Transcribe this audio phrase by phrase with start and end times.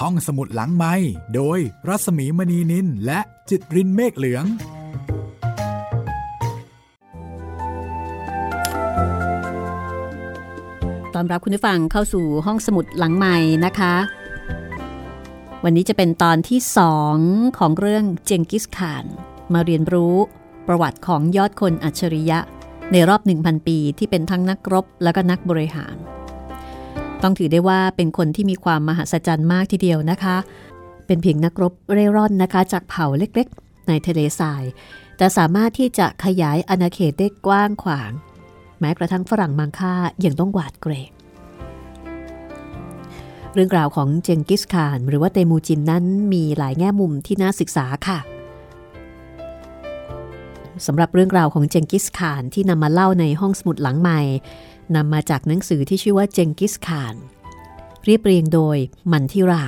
[0.00, 0.94] ห้องสมุดหลังไม้
[1.34, 4.44] โดยรัสมีมณีนินและจิตรินเมฆเหลือง
[11.14, 13.94] ตอนรับคุณผู้ฟังเข้าสู่ห้องสมุดหลังใหม่นะคะ
[15.64, 17.16] วันนี้จะเป็นตอนที่สอง
[17.58, 19.04] ของเรื่องเจงกิสข่าน
[19.52, 20.16] มาเรียนรู้
[20.68, 22.38] ประวัติของยอดคนอัจฉริยะ
[22.92, 25.96] ในรอบ 1,000 ปีที่เป็นทั้งนักรบและก็นักบริหาร
[27.22, 30.36] ต้องถือได้ว่าเป็นคนที่มีความมหัศจรรย์มากทีเดียวนะคะ
[31.06, 34.62] เป็นเพียงนักรบเร่ร่อนนะคะ จากเผ่าเล็กๆ ในทะเลทราย
[35.16, 38.10] แต่สามารถที่จะขยายอาณาเขตได้กว้างขวาง
[38.80, 41.10] แม้กระทั่งฝรั่งมังค่ายังต้องหวาดเกรง
[43.54, 48.18] เรื่องราวของเจงกิสข่าน หรือว่าเตมูจินนั้นมีหลายแง่มุมที่น่าศึกษาค่ะ
[50.86, 54.20] สำหรับเรื่องราวของเจงกิสข่านที่นำมาเล่าในห้องสมุดหลังใหม่
[54.96, 57.14] นำมาจากหนังสือที่ชื่อว่าเจงกิสข่าน
[58.04, 58.76] เรียบเรียงโดย
[59.12, 59.64] มันทิรา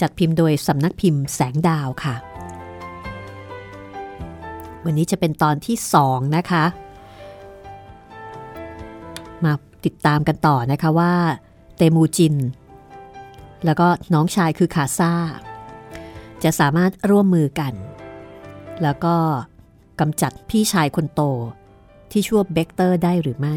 [0.00, 2.14] จัดพิมพ์โดยสำนักพิมพ์แสงดาวค่ะ
[4.84, 6.64] วันนี้จะเป็นตอนที่สองนะคะ
[9.44, 9.52] มา
[9.84, 11.12] ติดตามกันต่อนะคะว่า
[11.76, 12.36] เตมูจิน
[13.64, 15.12] แล้วก็น้องชายคือคาซา
[16.42, 17.74] จะสามารถร่วมมือกัน
[18.82, 19.16] แล้วก็
[20.00, 21.20] กำจัดพี่ชายคนโต
[22.10, 23.56] ที่ชื่อเบกเตอร์ได้หรือไม่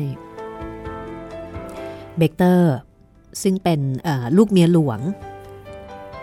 [2.17, 2.73] เบกเตอร์
[3.41, 3.79] ซึ่งเป็น
[4.37, 4.99] ลูกเมียหลวง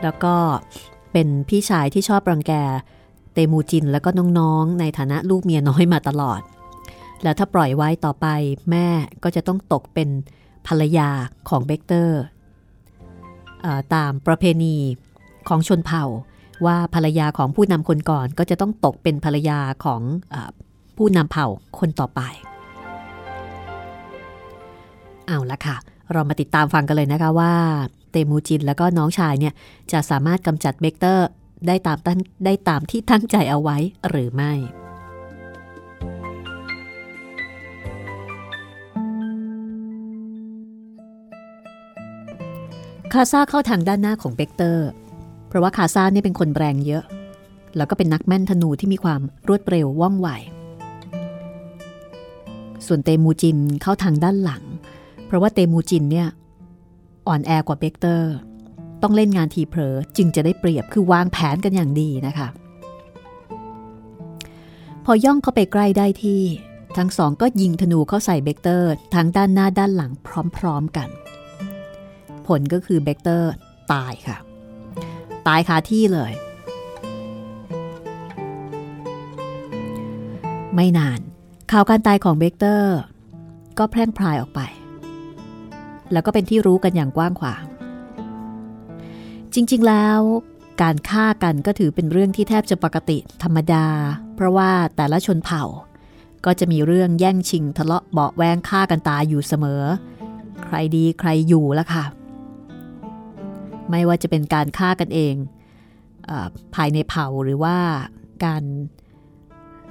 [0.03, 0.35] แล้วก็
[1.12, 2.53] เป็นพี่ชายที่ชอบรังแก
[3.33, 6.41] เตมูจินแล้วก็น้องๆ ในฐานะลูกเมียน้อยมาตลอด
[7.23, 8.27] แล้วถ้าปล่อยไว้ต่อไป
[8.70, 8.89] แม่
[9.23, 10.09] ก็จะต้องตกเป็น
[10.67, 11.09] ภรรยา
[11.48, 12.20] ของเบกเตอร์
[13.95, 14.77] ตามประเพณี
[15.48, 16.05] ของชนเผ่า
[16.67, 20.01] ว่าภรรยาของผู้นำคนก่อนก็จะต้องตกเป็นภรรยาของ
[20.35, 20.37] อ
[20.97, 21.47] ผู้นำเผ่า
[21.79, 22.20] คนต่อไป
[25.33, 25.77] เอาละค่ะ
[26.12, 27.52] เรามาติดตามฟังกันเลยนะคะว่า
[28.11, 29.55] เตมูจินแล้วก็น้องชายเนี่ย
[29.92, 31.27] จะสามารถกำจัดเบกเตอร์
[31.66, 33.77] ได้ตามตั้งได้ตามที่ตั้งใจเอาไว้
[34.08, 34.52] หรือไม่
[43.12, 44.89] คาซาเข้าทางด้านหน้าของเบกเตอร์
[45.48, 47.05] เพราะว่าคาซาเนี่ยเป็นคนแรงเยอะ
[47.77, 50.28] แล้วก็เป็นนักแม่นธนูที่มีความรวดเร็วว่องไว
[52.86, 54.62] ส่วนเตมูจินเข้าทางด้านหลัง
[55.33, 56.29] เพราะว่าเตมูจินเนี่ย
[57.27, 58.33] อ่อนแอกว่าเบกเตอร์
[59.03, 62.48] ต้องเล่นงานทีเผลอจึงจะได้เปรียบคือวางแผนกันอย่างดีนะคะ
[65.05, 66.43] พอย่องเข้าไปใกล้ได้ที่
[66.97, 70.13] ทั้งสองก็ยิงธนูเข้าใส่เบกเตอร์ทั้งด้านหน้าด้านหลัง
[70.57, 71.09] พร้อมๆกัน
[72.47, 73.51] ผลก็คือเบกเตอร์
[73.93, 74.37] ตายค่ะ
[75.47, 76.33] ตายคาที่เลย
[80.75, 81.20] ไม่นาน
[81.70, 82.97] ข่าวการตายของเบกเตอร์
[83.79, 84.61] ก็แพร่งพรายออกไป
[86.12, 87.64] แล้วก็เป็นที่รู้กันอย่างกว้างขวาง
[89.55, 90.20] จริงๆแล้ว
[90.83, 93.86] การฆ่ากันก็ถือเป็นเรื่องที่แทบจะปกติธรรมดา
[94.34, 95.64] เพราะว่าแต่ละชนเผ่า
[96.45, 99.83] ก็จะมีเรื่องแย่งชิงทะเลาะเบาแวงฆ่ากันตายอยู่เสมอ
[100.64, 102.05] ใครดีใครอยู่ละค่ะ
[103.90, 105.34] ไม่ว่าจะเป็นการฆ่ากันเอง
[106.30, 106.33] อ
[106.74, 107.77] ภายในเผ่าหรือว่า
[108.45, 108.62] การ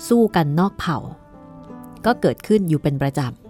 [0.08, 0.98] สู้กันนอกเผ่า
[2.06, 3.41] ก็เกิดขึ้นอยู่เป็นประจำ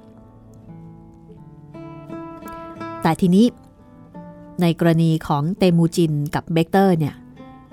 [3.02, 3.46] แต่ทีนี้
[4.62, 7.16] ในกรณีของเตมูจินกับเบกเตอร์เนี่ย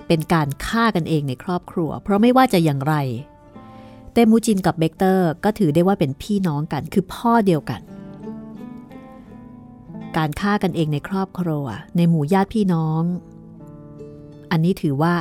[0.07, 2.95] เป็นการฆ่ากันเองในครอบครัว เพราะไม่ว่าจะอย่างไร
[4.13, 7.81] เตมูจินกับเบกเตอร์ก็ถือได้ว่าเป็นพี่น้องกันคือพ่อเดียวกัน
[10.17, 11.65] การฆ่ากันเองในครอบครัว
[11.97, 13.03] ในหมู่ญาติพี่น้อง
[14.51, 15.13] อันนี้ถือว่า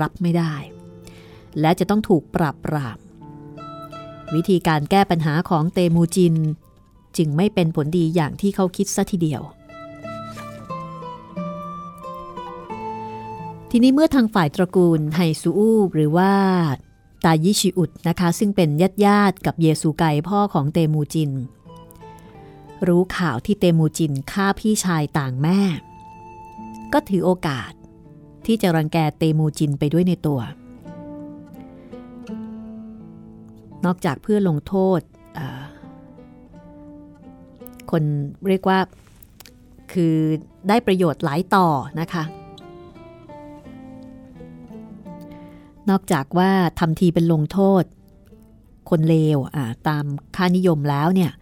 [0.00, 0.54] รับไม่ได้
[1.60, 2.98] และจะต้องถูกปราบปราม
[4.34, 6.34] วิธีการแก้ปัญหาของเตมูจิน
[7.16, 9.42] จึงไม่เป็นผลดีอย่างที่เขาคิดซะทีเดียว
[13.70, 16.32] ทีนี้เมื่อทางฝ่ายตระกูลไฮซูอูหรือว่า
[17.24, 21.30] ตายิชิอุดนะคะ ซึ่งเป็นญาติญาติกับเยซูไกพ่อของเตมูจิน
[22.86, 25.60] รู้ข่าวที่เตมูจินฆ่าพี่ชายต่างแม่
[26.92, 27.72] ก็ถือโอกาส
[28.46, 30.40] ที่จะรังแกเตมูจินไปด้วยในตัว
[33.84, 35.00] นอกจากเพื่อลงโทษ
[37.90, 38.02] คน
[38.48, 38.78] เรียกว่า
[39.92, 40.16] คือ
[40.68, 41.66] ได้ประโยชน์หลายต่อ
[42.00, 42.24] นะคะ
[45.90, 47.84] นอกจากว่าทำทีเป็นลงโทษ
[48.90, 49.38] คนเลว
[49.88, 50.04] ตาม
[50.36, 51.32] ค่านิยมแล้วเนี่ย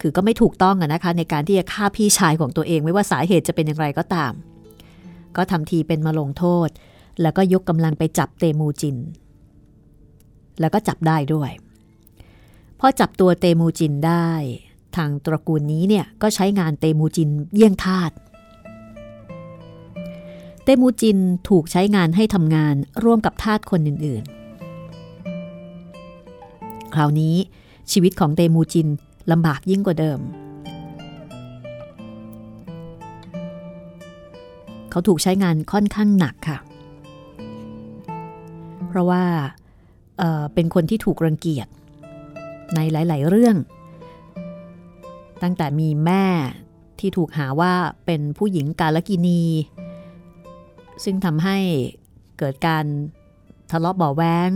[0.00, 4.32] คือก็ไม่ถูกต้องอะนะคะ ในการที่จะฆ่าพี่ชายของตัวเอง ไม่ว่าสาเหตุจะเป็นอย่างไรก็ตาม
[5.36, 6.68] ก็ทำทีเป็นมาลงโทษ
[7.22, 8.96] แล้วก็ยกกำลังไปจับเตมูจิน
[10.60, 11.50] แล้วก็จับได้ด้วย
[12.80, 14.30] พอจับตัวเตมูจินได้
[14.96, 18.12] ทางตระกูลนี้เนี่ยก็ใช้งานเตมูจินเยี่ยงทาส
[20.82, 27.34] มูจินถูกใช้งานให้ทำงานร่วมกับทาสคนอื่นๆ คราวนี้
[27.92, 28.88] ชีวิตของเตมูจิน
[29.32, 30.20] ลำบากยิ่งกว่าเดิม
[34.90, 36.58] เขาถูกใช้งานค่อนข้างหนักค่ะ
[38.88, 39.24] เพราะว่า
[40.18, 41.68] เป็นคนที่ถูกรังเกียจ
[42.74, 43.56] ในหลาย ๆ เรื่อง
[45.42, 46.24] ตั้งแต่มีแม่
[46.98, 47.72] ที่ถูกหาว่า
[48.06, 49.42] เป็นผู้หญิงกาลกินี
[51.04, 51.58] ซึ่งทำให้
[52.38, 52.84] เกิดการ
[53.70, 54.50] ทะเลาะเบาะแว้ง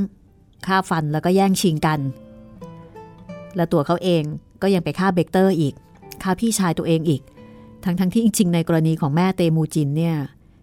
[0.67, 2.01] ฆ่าฟันแล้วก็แย่งชิงกัน
[3.57, 4.23] และตัวเขาเอง
[4.63, 5.75] ก็ยังไปฆ่าเบกเตอร์อีก
[6.23, 7.23] ฆ่าพี่ชายตัวเองอีก
[7.85, 10.17] ทั้งทั้งที่จริงๆในกรณีของแม่เตมูจินเนี่ย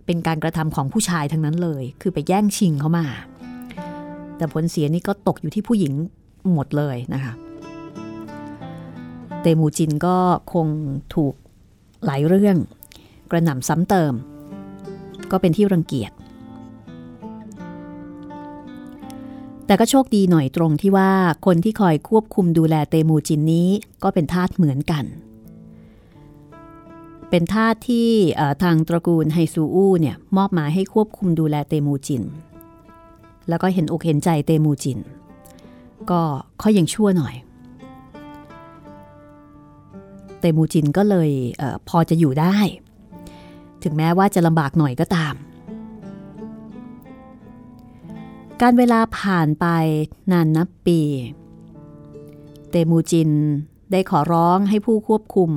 [0.05, 3.05] เป็นการกระทำของผู้ชายทั้งนั้นเลย คือไปแย่งชิงเขามา
[4.37, 5.93] แต่ผลเสียนี่ก็ตกอยู่ที่ผู้หญิง
[6.53, 7.33] หมดเลยนะคะ
[9.41, 10.17] เตมูจินก็
[10.53, 10.67] คง
[11.15, 11.33] ถูก
[12.05, 12.57] หลายเรื่อง
[13.31, 14.13] กระหน่ำซ้ำเติม
[15.31, 16.11] ก็เป็นที่รังเกียจ
[19.65, 21.11] แต่ก็โชคดีหน่อยตรงที่ว่า
[21.45, 23.67] คนที่คอยควบคุมดูแลเตมูจินนี้
[24.03, 25.05] ก็เป็นทาสเหมือนกัน
[27.29, 28.09] เป็นทาสที่
[28.63, 32.23] ทางตระกูลไฮซูอูเนี่ยมอบหมายให้ควบคุมดูแลเตมูจิน
[33.49, 34.99] แล้วก็เห็นอกเห็นใจเตมูจิน
[36.11, 36.21] ก็
[36.61, 37.35] ค่อยยังชั่วหน่อย
[40.41, 42.57] เตมูจินก็เลยเออพอจะอยู่ได้
[43.83, 45.35] ถึงแม้ว่าจะลำบากหน่อยก็ตาม
[48.61, 49.65] การเวลาผ่านไป
[50.31, 50.99] นานนับปี
[52.69, 53.31] เตมูจิน
[53.91, 55.51] ได้ขอร้องให้ผู้ควบคุม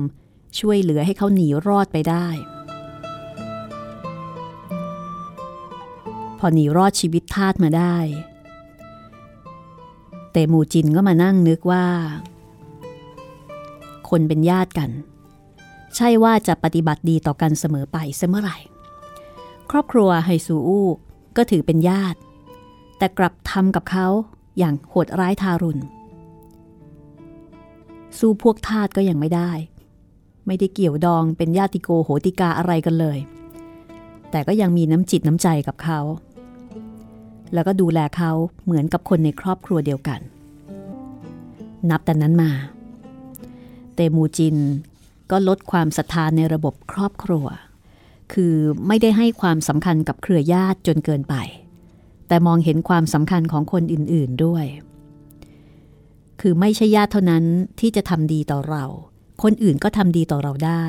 [0.59, 2.27] ช่วยเหลือให้เขาหนีรอดไปได้
[6.39, 7.95] พอหนีรอดชีวิตทาสมาได้
[10.31, 11.85] เตมูจินก็มานั่งนึกว่า
[14.09, 14.89] คนเป็นญาติกัน
[15.95, 18.57] ใช่ว่าจะปฏิบัติดีต่อกันเสมอไปเสมอไหร่
[19.71, 20.87] ครอบครัวไฮซูอู้
[21.37, 22.19] ก็ถือเป็นญาติ
[22.97, 24.07] แต่กลับทำกับเขา
[24.57, 25.81] อย่างโหดร้ายทารุณ
[28.19, 29.51] สู้พวกทาสก็ยังไม่ได้
[30.47, 33.17] ไม่ได้เกี่ยวดองเป็นญาติโกโหติกาอะไรกันเลย
[34.31, 35.99] แต่ก็ยังมีน้ำจิตน้ำใจกับเขา
[37.53, 38.31] แล้วก็ดูแลเขา
[38.65, 40.19] เหมือนกับคนในครอบครัวเดียวกัน
[41.89, 42.51] นับแต่นั้นมา
[43.95, 44.57] เตมูจิน
[45.31, 47.45] ก็ลดความศรัทธาในระบบครอบครัว
[48.33, 48.55] คือ
[48.87, 51.35] ไม่ได้ให้ความสำคัญกับเครือญาติจนเกินไป
[52.27, 54.65] แต่มองเห็นความสำคัญของคนอื่นๆด้วย
[56.41, 57.43] คือไม่ใช่ญาติเท่านั้น
[57.79, 58.83] ที่จะทำดีต่อเรา
[59.43, 60.85] คนอื่นก็ทำดีต่อเราได้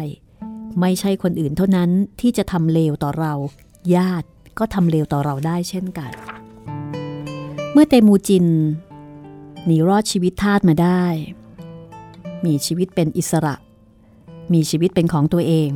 [0.80, 3.32] ไม่ใช่คนอื่นเท่านั้นที่จะทำเลวต่อเรา
[3.96, 6.12] ญาติก็ทำเลวต่อเราได้เช่นกัน
[7.72, 8.46] เมื่อเตมูจิน
[9.64, 11.04] หนีรอดชีวิตทาสมาได้
[12.44, 13.54] มีชีวิตเป็นอิสระ
[14.52, 15.70] มีชีวิตเป็นของตัวเอง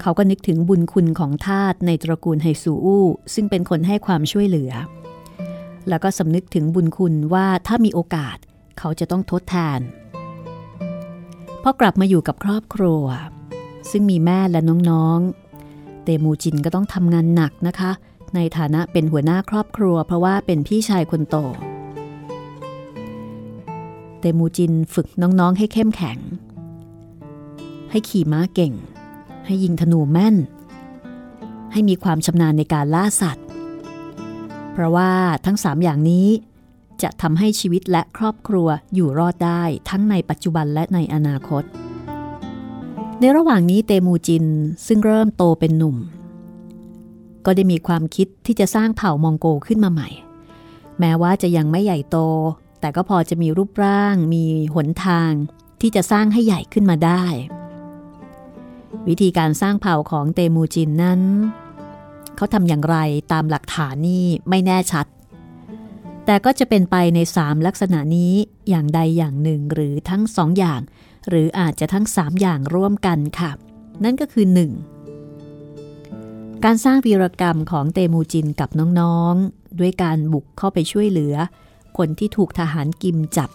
[0.00, 4.72] เขาก็นึกถึงบุญคุณของทาสในตระกูลไฮซูอู้ซึ่งเป็นคนให้ความช่วยเหลือ
[5.88, 8.36] แล้วก็สำนึกถึงบุญคุณว่าถ้ามีโอกาส
[8.78, 9.80] เขาจะต้องทดแทน
[11.62, 13.04] พอกลับมาอยู่กับครอบครัว
[13.90, 14.60] ซึ่งมีแม่และ
[14.90, 17.90] น้องๆ เตมูจินก็ต้องทำงานหนักนะคะ
[18.34, 21.36] ในฐานะเป็นหัวหน้าครอบครัว เพราะว่าเป็นพี่ชายคนโต
[24.20, 26.18] เตมูจินฝึกน้องๆให้เข้มแข็ง
[27.90, 28.72] ให้ขี่ม้าเก่ง
[29.46, 30.36] ให้ยิงธนูแม่น
[31.72, 33.46] ให้มีความชำนาญในการล่าสัตว์
[34.72, 35.10] เพราะว่า
[35.46, 36.28] ทั้งสามอย่างนี้
[37.02, 41.62] จะทำให้ชีวิตและครอบครัวอยู่รอดได้ทั้งในปัจจุบันและในอนาคต
[43.20, 44.44] ในระหว่างนี้เตมูจิน
[44.86, 45.96] ซึ่งเริ่มโตเป็นหนุ่ม
[47.44, 50.08] ก็ได้มีความคิดที่จะสร้างเผ่ามองโกขึ้นมาใหม่
[50.98, 52.18] แม้ว่าจะยังไม่ใหญ่โต
[52.80, 54.44] แต่ก็พอจะมีรูปร่างมี
[54.74, 55.32] หนทาง
[55.80, 57.24] ที่จะสร้างให้ใหญ่ขึ้นมาได้
[59.08, 61.20] วิธีการสร้างเผ่าของเตมูจินนั้น
[62.36, 62.96] เขาทำอย่างไร
[63.32, 65.06] ตามหลักฐานนี่ไม่แน่ชัด
[66.26, 68.34] แต่ก็จะเป็นไปในสามลักษณะนี้
[68.68, 70.80] อย่างใดอย่างหนึ่งหรือทั้งสองอย่าง
[71.28, 73.50] หรืออาจจะทั้งสามอย่างร่วมกันค่ะ
[74.04, 74.46] นั่นก็คือ
[75.34, 76.64] 1.
[76.64, 78.70] การสร้างวีรกรรมของเตมูจินกับ
[79.00, 81.34] น้องๆ ด้วยการบุกเข้าไปช่วยเหลือ
[81.98, 83.50] คนที่ถูกทหารกิมจับ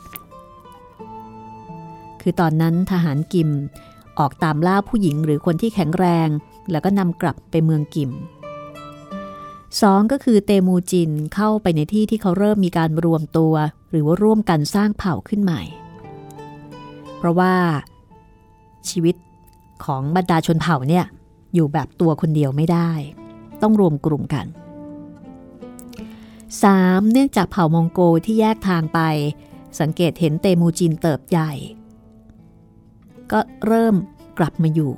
[2.21, 3.49] คือตอนนั้นทหารกิม
[4.19, 6.29] ออกตามล่าผู้หญิงหรือคนที่แข็งแรง
[6.71, 8.11] แล้วก็นำกลับไปเมืองกิม
[9.81, 13.53] สองก็คือเตมูจินเข้าไปในที่ที่เขาเริ่มมีการรวมตัว
[13.89, 15.61] หรือว่าร่วมกันสร้างเผ่าขึ้นใหม่
[17.17, 17.53] เพราะว่า
[18.89, 19.15] ชีวิต
[19.85, 21.05] ของบรรดาชนเผ่าเนี่ย
[21.53, 22.89] อยู่แบบตัวคนเดียวไม่ได้
[23.61, 24.45] ต้องรวมกลุ่มกัน
[26.61, 27.11] 3.
[27.11, 28.99] เนื่องจากเผ่ามองโกที่แยกทางไป
[29.79, 31.51] สังเกตเห็นเตมูจินเติบใหญ่
[33.31, 33.95] ก็เริ่ม
[34.37, 34.93] กลับมาอยู่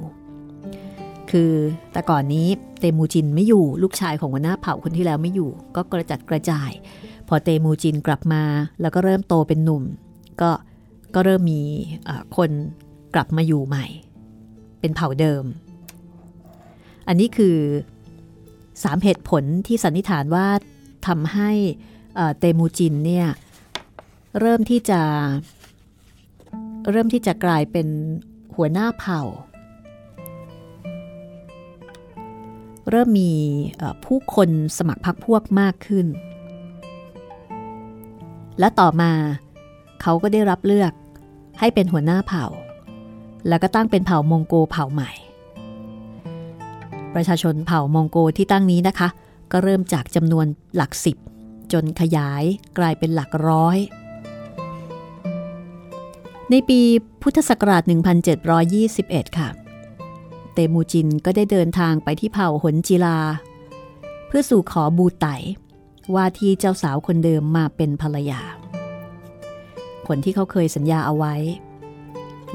[1.32, 1.52] คือ
[1.92, 2.48] แต่ก่อนนี้
[2.80, 6.72] เตมูจินไม่อยู่ลูกชายของหัวหน้าเผ่าคนที่แล้วไม่อยู่ ก็กระจัดกระจาย
[7.28, 8.44] พอเตมูจินกลับมา
[8.82, 9.84] แล้วก็เริ่มโตเป็นหนุ่ม
[10.42, 10.52] ก็
[11.16, 11.62] ก็เริ่มมี
[12.38, 12.50] คน
[13.14, 13.86] กลับมาอยู่ใหม่
[14.80, 15.44] เป็นเผ่าเดิม
[17.08, 17.58] อันนี้คือ
[18.84, 20.48] สามเหตุผลที่สันนิษฐานว่า
[21.08, 21.52] ทำให้
[22.38, 23.28] เตมูจินเนี่ย
[24.40, 25.02] เริ่มที่จะ
[26.92, 27.88] เริ่มที่จะกลายเป็น
[28.56, 29.22] หัวหน้าเผ่า
[32.90, 33.32] เริ่มมี
[34.06, 36.08] ผู้คนสมัครพรรคพวกมากขึ้น
[38.60, 39.12] และต่อมา
[40.02, 40.92] เขาก็ได้รับเลือก
[41.60, 42.46] ให้เป็นหัวหน้าเผ่า
[43.48, 45.12] แล้วก็ตั้งเป็นเผ่ามองโกเผ่าใหม่
[47.16, 49.08] ประชาชนเผ่ามองโกที่ตั้งนี้นะคะ
[49.52, 51.18] ก็เริ่มจากจำนวนหลักสิบ
[51.74, 52.44] จนขยาย
[52.78, 53.78] กลายเป็นหลักร้อย
[56.52, 56.80] ในปี
[57.22, 57.84] พุทธศักราช
[58.60, 59.50] 1721 ค่ะ
[60.54, 63.20] เตมูจินก็ได้เดินทางไปที่เผ่าหนจิลา
[64.28, 65.28] เพื่อสู่ขอบูไต
[66.16, 68.42] ว่าที่เจ้าสาวคนเดิมมาเป็นภรรยา
[70.08, 71.36] คนที่เขาเคยสัญญาเอาไว้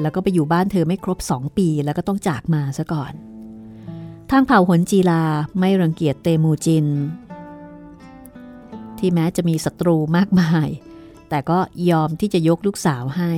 [0.00, 3.12] แล้วก็ไปอยู่บ้านเธอไม่ครบสองปีแล้วก็ต้องจากมาซะก่อน
[4.34, 5.22] ทางเผ่าหนจีลา
[5.58, 6.86] ไม่รังเกียจเตมูจิน
[8.98, 10.68] ที่แม้จะมีศัตรูมากมาย
[11.28, 11.58] แต่ก็
[11.90, 13.32] ยอมที่จะยกลูกสาวให้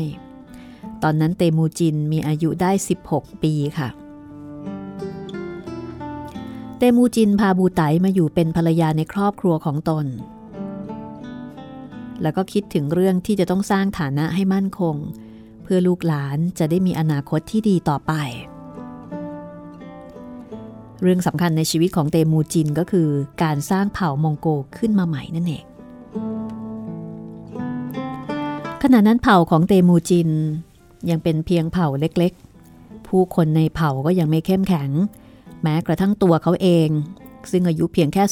[1.02, 2.70] ตอนนั้นเตมูจินมีอายุได้
[3.08, 3.88] 16 ปีค่ะ
[6.78, 10.06] เตมูจินพาบูไตมาอยู่เป็นภรรยาในครอบครัวของตน
[12.22, 14.96] แล้วก็คิดถึงเรื่องที่จะต้องสร้างฐานะให้มั่นคง
[15.62, 18.14] เพื่อลูกหลานจะได้มีอนาคตที่ดีต่อไป
[21.02, 23.08] เรื่องสำคัญในชีวิตของเตมูจินก็คือ
[23.42, 25.64] การสร้างเผ่ามองโกขึ้นมาใหม่นั่นเอง
[28.82, 30.30] ขณะนั้นเผ่าของเตมูจิน
[31.10, 34.90] ยังเป็นเพียงเผ่าเล็กๆ ผู้คนในเผ่าก็ยังไม่เข้มแข็ง
[35.62, 36.88] แม้กระทั่งตัวเขาเอง
[37.50, 38.22] ซึ่งอายุเพียงแค่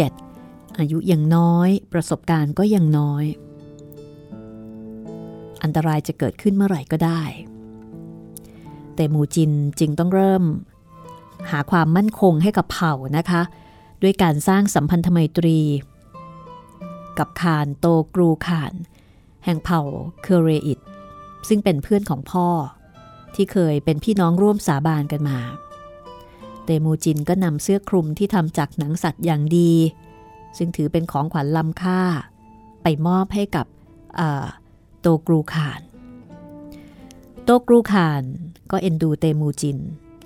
[0.00, 3.24] 16-17 อายุยังน้อยประสบการณ์ก็ยังน้อย
[5.62, 7.22] อันตรายจะเกิดขึ้นเมื่อไหร่ก็ได้
[8.94, 10.42] แต่มูจินจึงต้องเริ่ม
[11.50, 13.42] หาความมั่นคงให้กับเผ่านะคะ
[14.02, 15.60] ด้วยการสร้างสัมพันธไมตรี
[17.18, 18.72] กับคานโตกรูคาน
[19.44, 19.80] แห่งเผ่า
[20.22, 20.78] เคเรอิต
[21.48, 22.48] ซึ่งเป็นเพื่อนของพ่อ
[23.34, 25.38] ที่เคยเป็นพี่น้องร่วมสาบานกันมา
[26.64, 29.72] เตมูจินก็นำเสื้อคลุมที่ทำจากหนังสัตว์อย่างดี
[30.58, 32.00] ซึ่งถือเป็นของขวัญล้ำค่า
[32.82, 33.66] ไปมอบให้กับ
[35.00, 35.80] โตกรูขาน
[37.44, 38.22] โตกรูขาน
[38.70, 39.78] ก็เอ็นดูเตมูจิน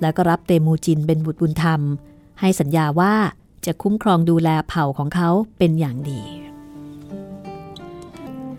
[0.05, 1.81] แล้วก็รับเตมูจินเป็นบุตรบุญธรรม
[2.41, 3.15] ให้สัญญาว่า
[3.67, 6.21] จะคุ้มครองดูแลเผ่าของเขาเป็นอย่างดี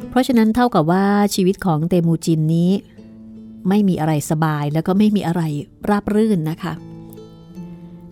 [0.10, 2.72] เพราะฉะนั้นเท่ากับว่าชีวิตของเตมูจินนี้
[3.70, 5.42] ไม่มีอะไรสบายแล้วก็ไม่มีอะไร
[5.90, 6.74] ราบรื่นนะคะ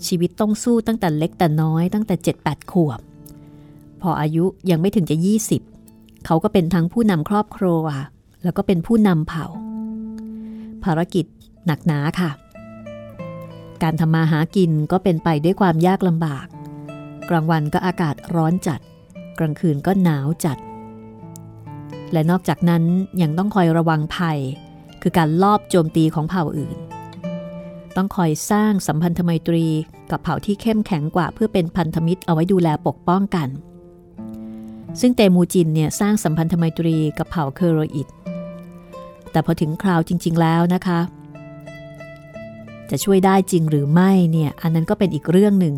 [0.08, 3.00] ชีวิตต้องสู้ตั้งแต่เล็กแต่น้อยตั้งแต่ 7-8 ขวบ
[4.02, 5.16] พออายุยังไม่ถึงจะ
[5.72, 7.84] 20 เขาก็เป็นทั้งผู้นำครอบครัว
[8.44, 9.46] แล้วก็เป็นผู้นำเผ่า
[10.84, 11.26] ภารกิจ
[11.66, 12.30] หนักหนาค่ะ
[13.84, 16.46] การทำมาหากินก็เป็นไปด้วยความยากลำบาก
[17.30, 18.80] กลางวันก็อากาศร้อนจัด
[19.40, 20.58] กลางคืนก็หนาวจัด
[22.14, 22.84] และนอกจากนั้น
[23.22, 24.40] ยังต้องคอยระวังภัย
[25.02, 26.78] คือการลอบโจมตีของเผ่าอื่น
[27.96, 29.66] ต้องคอยสร้างสัมพันธไมตรี
[30.12, 33.48] กับเผ่าที่เข้มแข็งกว่า เพื่อเป็นพันธมิตรเอาไว้ดูแลปกป้องกัน
[35.00, 38.08] ซึ่งเตมูจินเนี่ยสร้างสัมพันธไมตรีกับเผ่าเคโรอิต
[39.32, 41.00] แต่พอถึงคราวจริง ๆ แล้วนะคะ
[42.90, 45.76] จะช่วยได้จริงหรือไม่เนี่ยอันนั้นก็เป็นอีกเรื่องหนึ่ง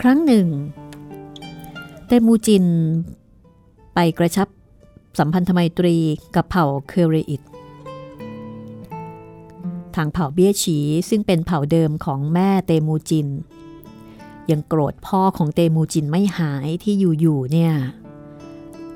[0.00, 0.46] ครั้งหนึ่ง
[2.06, 2.64] เตมูจิน
[3.94, 4.48] ไปกระชับ
[5.18, 5.96] สัมพันธไมตรี
[6.34, 7.42] กับเผ่าเคเรอิต
[9.96, 13.28] ทางเผ่าเบี้ยฉีซึ่งเป็นเผ่าเดิมของแม่เตมูจิน
[14.50, 17.74] ยังโกรธพ่อของเตมูจินไม่หายที่อยู่ๆเนี่ย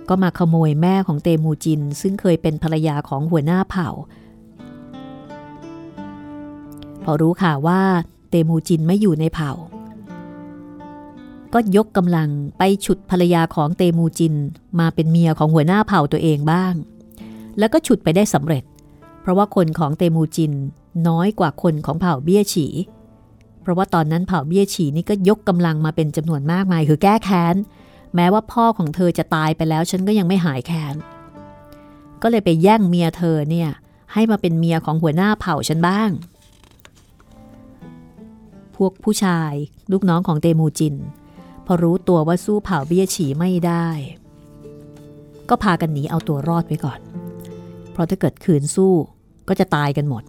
[0.09, 3.89] ก็มาขโมยแม่ของเตมูจิน ซึ่งเคยเป็นภรรยาของหัวหน้าเผ่า
[7.05, 7.81] พอรู้ข่าวว่า
[8.31, 9.53] เตมูจินไม่อยู่ในเผ่า
[11.53, 14.35] ก็ยกกำลังไปฉุดภรรยาของเตมูจิน
[14.81, 16.75] มาเป็นเมียของหัวหน้าเผ่าตัวเองบ้าง
[17.59, 18.65] แล้วก็ฉุดไปได้สำเร็จ
[19.21, 20.53] เพราะว่าคนของเตมูจิน
[21.09, 22.67] น้อยกว่าคนของเผ่าเบี้ยฉี
[23.63, 27.57] เพราะว่าตอนนั้นเผ่าเบี้ยฉีนี่ก็ยกกำลังมาเป็นจำนวนมากมายคือแก้แค้น
[28.15, 30.95] แม้ว่าพ่อของเธอจะตายไปแล้วฉันก็ยังไม่หายแค้น
[32.23, 33.71] ก็เลยไปแย่งเมียเธอเนี่ย
[34.13, 36.11] ให้มาเป็นเมียของหัวหน้าเผ่าฉันบ้าง
[38.77, 39.53] พวกผู้ชาย
[39.93, 40.95] ลูกน้องของเตมูจิน
[41.67, 43.87] พอรู้ตัวว่าสู้เผ่าเบี้ยฉีไม่ได้
[45.49, 47.01] ก็พากันหนีเอาตัวรอดไว้ก่อน
[47.93, 48.93] เพราะถ้าเกิดขืนสู้
[49.49, 50.23] ก็จะตายกันหมด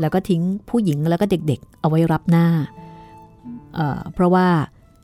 [0.00, 2.46] แล้วก็ทิ้งผู้หญิงแล้วก็เด็กๆ เอาไว้รับหน้า
[3.74, 4.48] เเพราะว่า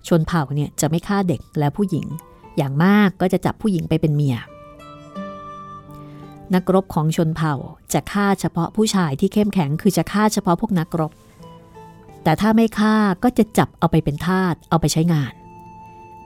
[0.08, 2.06] ชนเผ่าเนี่ยจะไม่ฆ่าเด็กและผู้หญิง
[2.56, 4.36] อย่างมากก็จะจับผู้หญิงไปเป็นเมีย
[6.54, 7.54] นักรบของชนเผ่า
[7.92, 11.12] จะฆ่าเฉพาะผู้ชายที่เข้มแข็งคือจะฆ่าเฉพาะพวกนักรบ
[12.26, 15.32] แต่ถ้าไม่ฆ่าก็จะจับเอาไปเป็นทาสเอาไปใช้งาน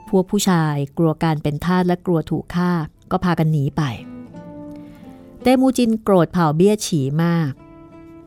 [0.09, 2.71] พวกผู้ชายกลัวการเป็นทาสและกลัวถูกฆ่า
[3.11, 3.81] ก็พากันหนีไป
[5.41, 7.51] เตมูจินโกรธเผ่าเบี้ยฉีมาก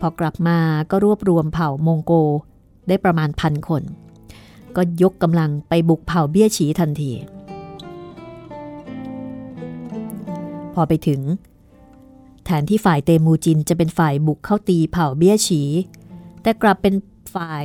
[0.00, 0.58] พอกลับมา
[0.90, 2.12] ก็รวบรวมเผ่ามงโก
[2.88, 3.82] ได้ประมาณพันคน
[4.76, 7.12] ก็ยกกำลังไปบุกเผ่าเบี้ยฉีทันที
[10.74, 11.20] พอไปถึง
[12.44, 15.62] แทนที่ฝ่ายเตมูจินจะเป็นฝ่ายบุกเข้าตีเผ่าเบี้ยฉี
[16.42, 16.94] แต่กลับเป็น
[17.34, 17.64] ฝ่าย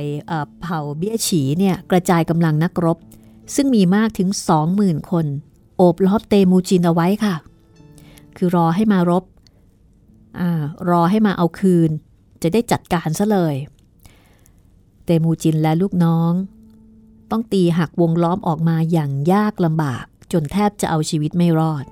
[0.60, 2.98] เผ่าเบี้ยฉีเนี่ยกระจายกำลังนักรบ
[3.54, 5.26] ซึ่งมีมากถึงสองหมื่นคน
[5.76, 7.34] โอบล้อมเตมูจินเอาไว้ค่ะ
[8.36, 9.24] คือรอให้มารบ
[10.40, 10.42] อ
[10.90, 11.90] รอให้มาเอาคืน
[12.42, 13.54] จะได้จัดการซะเลย
[15.04, 16.32] เตมูจินและลูกน้อง
[17.30, 21.84] ต้องตีหักวงล้อมออกมาอย่างยากลำบาก จนแทบจะเอาชีวิตไม่รอด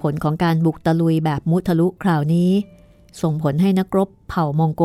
[0.00, 2.50] ผลของการบุกตะลุยแบบมุทะลุคราวนี้
[3.22, 4.82] ส่งผลให้นักรบเผ่ามองโก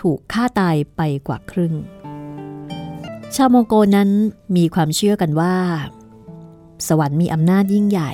[0.00, 1.74] ถูกฆ่าตายไปกว่าครึ่ง
[3.34, 4.10] ชาวมองโกนั้น
[4.56, 5.54] มีความเชื่อกันว่า
[6.88, 8.12] สวรรค์มีอำนาจยิ่งใหญ่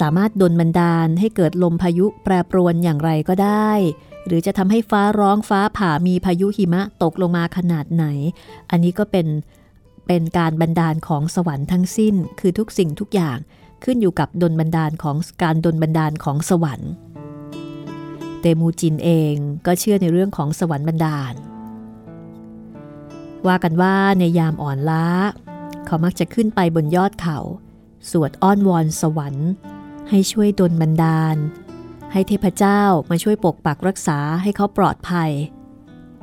[0.00, 3.70] สามารถดลบันดาลให้เกิดลมพายุแปรปรวนอย่างไรก็ได้
[4.26, 8.04] หรือจะทำให้ฟ้าร้องฟ้าผ่ามีพายุหิมะตกลงมาขนาดไหน
[8.70, 9.26] อันนี้ก็เป็น
[10.06, 13.38] เป็นการบันดาลของสวรรค์ทั้งสิ้น คือทุกสิ่งทุกอย่าง
[13.84, 16.90] ขึ้นอยู่กับดลบันดาลของการดลบันดาลของสวรรค์
[18.46, 19.34] เตมูจินเอง
[19.66, 21.34] ก็เชื่อในเรื่องของสวรรค์บันดาล
[23.46, 25.06] ว่ากันว่าในยามอ่อนล้า
[25.86, 27.38] เขามักจะขึ้นไปบนยอดเขา
[28.10, 29.48] สวดอ้อนวอนสวรรค์
[30.10, 31.36] ให้ช่วยดลบันดาล
[32.12, 35.30] ให้เทพเจ้ามาช่วยปกปักรักษาให้เขาปลอดภัย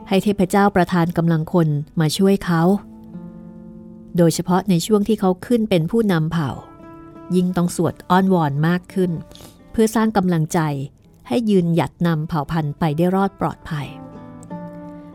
[0.08, 1.68] ให้เทพเจ้าประทานกำลังคน
[2.00, 2.62] มาช่วยเขา
[4.18, 6.50] โดยเฉพาะในช่วงที่เขาขึ้นเป็นผู้นำเผ่า
[7.36, 9.12] ยิ่งต้องสวดอ้อนวอนมากขึ้น
[9.72, 10.60] เพื่อสร้างกำลังใจ
[11.28, 13.88] ให้ยืนหยัดนำเผ่าพันธุ์ไปได้รอดปลอดภัย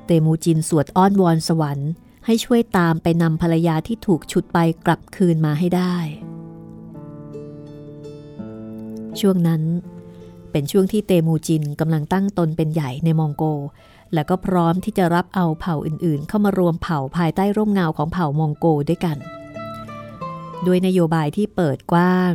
[0.07, 1.90] เตมูจินสวดอ้อนวอนสวรรค์
[2.27, 5.97] ให้ช่วยตามไปนำภรรยาที่ถูกฉุดไปกลับคืนมาให้ได้
[9.21, 9.62] ช่วงนั้น
[10.51, 13.45] เป็นช่วงที่เตมูจินกำลังตั้งตนเป็นใหญ่ในมองโก
[14.14, 19.16] และก็พร้อมที่จะรับเอาเผ่าอื่นๆ เข้ามารวมเผ่าภายใต้ร่มเงาของเผ่ามองโกด้วยกัน
[20.66, 22.33] ด้วยนโยบายที่เปิดกว้าง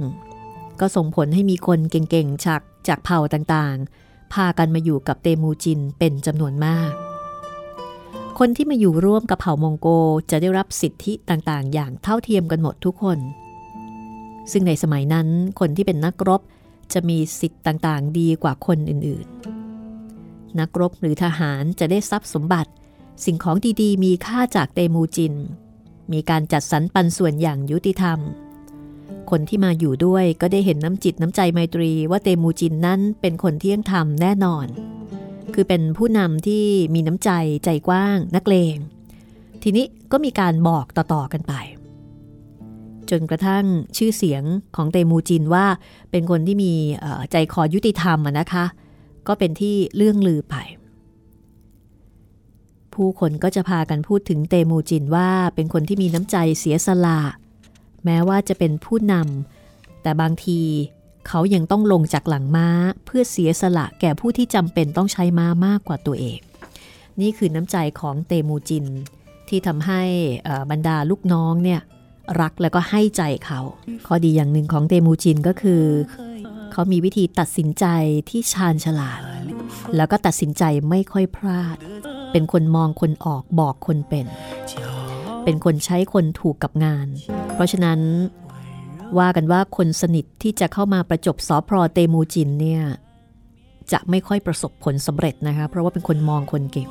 [0.82, 6.92] ก็ส่งผลให้มีคนเก่งๆจากจากเผ่าต่างๆ พากันมาอยู่กับเตมูจินเป็นจำนวนมาก
[8.40, 9.88] คนที่มาอยู่ร่วมกับเผ่ามองโก
[10.32, 13.20] จะได้รับสิทธิต่างๆ อย่างเท่าเทียมกันหมดทุกคน
[14.52, 15.28] ซึ่งในสมัยนั้น
[15.60, 16.42] คนที่เป็นนักรบ
[16.94, 22.72] จะมีสิทธิ์ต่างๆ ดีกว่าคนอื่นๆ นักรบหรือทหารจะได้ทรัพย์สมบัติ
[23.26, 25.34] สิ่งของดีๆ มีค่าจากเตมูจิน
[26.12, 28.20] มีการจัดสรรปันส่วนอย่างยุติธรรม
[29.30, 34.68] คนที่มาอยู่ด้วยก็ได้เห็นน้ำจิตน้ำใจไมตรีว่าเตมูจินนั้นเป็นคนเที่ยงธรรมแน่นอน
[35.54, 37.30] คือเป็นผู้นำที่มีน้ำใจ
[37.66, 38.76] ใจกว้างนักเลง
[39.64, 41.54] ทีนี้ก็มีการบอกต่อๆกันไป
[43.10, 43.66] จนกระทั่ง
[43.98, 44.44] ชื่อเสียง
[44.76, 45.66] ของเตมูจินว่า
[46.12, 46.74] เป็นคนที่มี
[47.32, 48.66] ใจคอยุติธรรมนะคะ
[49.28, 50.56] ก็เป็นที่เลื่องลือไป
[52.94, 57.22] ผู้คนก็จะพากันพูดถึงเตมูจินว่าเป็นคนที่มีน้ำใจเสียสละ
[58.06, 60.60] แม้ว่าจะเป็นผู้นำแต่บางที
[61.28, 62.68] เขายังต้องลงจากหลังม้า
[63.06, 66.40] เพื่อเสียสละแก่ผู้ที่จำเป็นต้องใช้ม้ามากกว่าตัวเอง
[67.22, 68.86] นี่คือน้ำใจของเตมูจิน
[69.50, 70.02] ที่ทำให้
[70.72, 71.82] บรรดาลูกน้องเนี่ย
[72.42, 73.60] รักแล้วก็ให้ใจเขา
[74.08, 75.84] ข้อดีอย่างหนึ่งของเตมูจินก็คือ
[76.72, 77.86] เขามีวิธีตัดสินใจ
[78.30, 79.22] ที่ชาญฉลาด
[79.96, 81.78] แล้วก็ตัดสินใจไม่ค่อยพลาด
[82.32, 84.26] เป็นคนมองคนออกบอกคนเป็น
[85.44, 87.08] เป็นคนใช้คนถูกกับงาน
[87.54, 88.00] เพราะฉะนั้น
[89.20, 92.84] ว่ากันว่าคนสนิทที่จะเข้ามาประจบสอพรเตมูจินเนี่ย
[93.92, 96.90] จะไม่ค่อยประสบผลสำเร็จนะคะ เพราะว่าเป็นคนมองคนเก่ง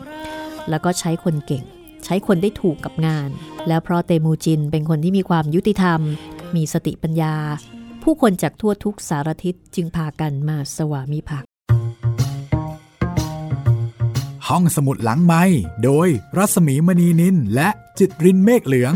[0.71, 1.65] แล้วก็ใช้คนเก่ง
[2.05, 3.29] ใช้คนได้ถูกกับงาน
[3.69, 6.01] แล้วเพราะเตมูจินเป็นคนที่มีความยุติธรรม
[6.57, 7.35] มีสติปัญญา
[8.03, 11.50] ผู้คนจากทั่วทุกสารทิศจึงพากันมาสวามิภัก
[14.55, 15.43] ห้องสมุดหลังไม้
[15.85, 18.95] โดยรัสมีมณีนินและจิตรินเมฆเหลือง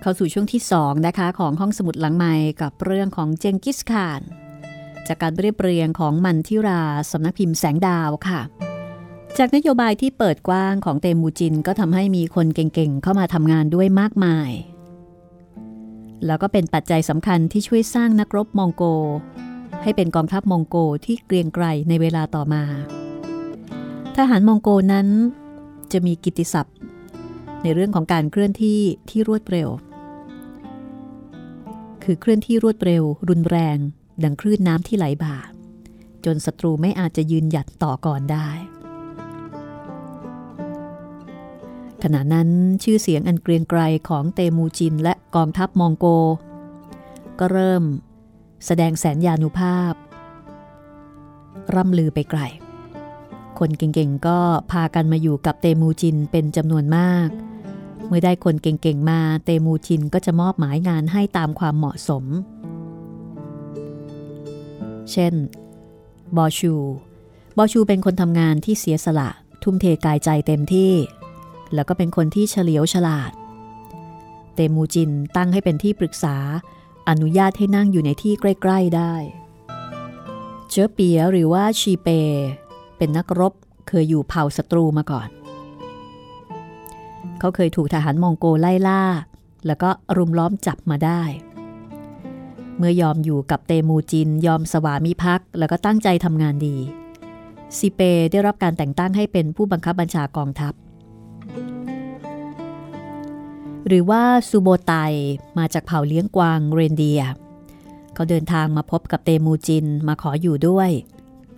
[0.00, 4.20] เข้าสู่ช่วงที่ 2 นะคะ ของห้องสมุดหลังไม้กับเรื่องของเจงกิสข่าน
[5.06, 8.40] จากการเรียบเรียงของมันทิราสำนักพิมพ์แสงดาวค่ะ
[9.38, 14.50] จากนโยบายที่เปิดกว้างของเตมูจินก็ทำให้มีคนเก่งๆ เข้ามาทำงานด้วยมากมาย
[16.26, 18.84] แล้วก็เป็นปัจจัยสำคัญที่ช่วยสร้างนักรบมองโก
[19.82, 22.62] ให้เป็นกองทัพมองโกที่เกรียงไกรในเวลาต่อมา
[24.16, 25.08] ทหารมองโกนั้น
[25.92, 26.76] จะมีกิตติศัพท์
[27.62, 29.68] ในเรื่องของการเคลื่อนที่ที่รวดเร็ว
[32.02, 33.78] คือเคลื่อนที่รวดเร็ว รุนแรง
[34.22, 35.36] ดังคลื่นน้ำที่ไหลบ่า
[36.24, 38.48] จนศัตรูไม่อาจจะยืนหยัดต่อก่อนได้
[42.02, 42.48] ขณะนั้น
[42.82, 46.06] ชื่อเสียงอันเกรียงไกรของเตมูจินและกองทัพมองโก
[47.38, 47.82] ก็เริ่ม
[48.66, 49.92] แสดงแสนยานุภาพ
[51.74, 52.40] ร่ำลือไปไกล
[53.58, 54.38] คนเก่งๆก็
[54.72, 57.28] พากันมาอยู่กับเตมูจินเป็นจำนวนมาก
[58.06, 62.24] เมื่อได้คนเก่งๆมาเตมูจินก็จะมอบหมายงานให้ตามความเหมาะสม
[65.12, 65.34] เช่น
[66.36, 66.74] บอชู
[67.56, 69.28] บอชูเป็นคนทำงานที่เสียสละ
[69.62, 70.92] ทุ่มเทกายใจเต็มที่
[71.74, 73.32] แล้วก็เป็นคนที่เฉลียวฉลาด
[74.54, 76.36] เตมูจินตั้งให้เป็นที่ปรึกษา
[77.08, 79.14] อนุญาตให้นั่งอยู่ในที่ใกล้ๆได้
[80.70, 82.08] เชื้อเปียหรือว่าชีเป
[82.96, 83.52] เป็นนักรบ
[83.88, 85.28] เคยอยู่เผ่าศัตรูมาก่อน
[87.38, 89.02] เขาเคยถูกทหารมองโกไล่ล่า
[89.66, 91.22] แล้วก็รุมล้อมจับมาได้
[92.76, 96.76] เมื่อยอมอยู่กับเตมูจินยอมสวามิภักดิ์แล้วก็ตั้งใจทำงานดี
[97.76, 100.72] ซีเปได้รับการแต่งตั้งให้เป็นผู้บังคับบัญชากองทัพ
[103.86, 104.92] หรือว่าซูโบไต
[105.58, 107.22] มาจากเผ่าเลี้ยงกวางเรนเดีย
[108.14, 110.90] เขาเดินทางมาพบกับเตมูจินมาขออยู่ด้วย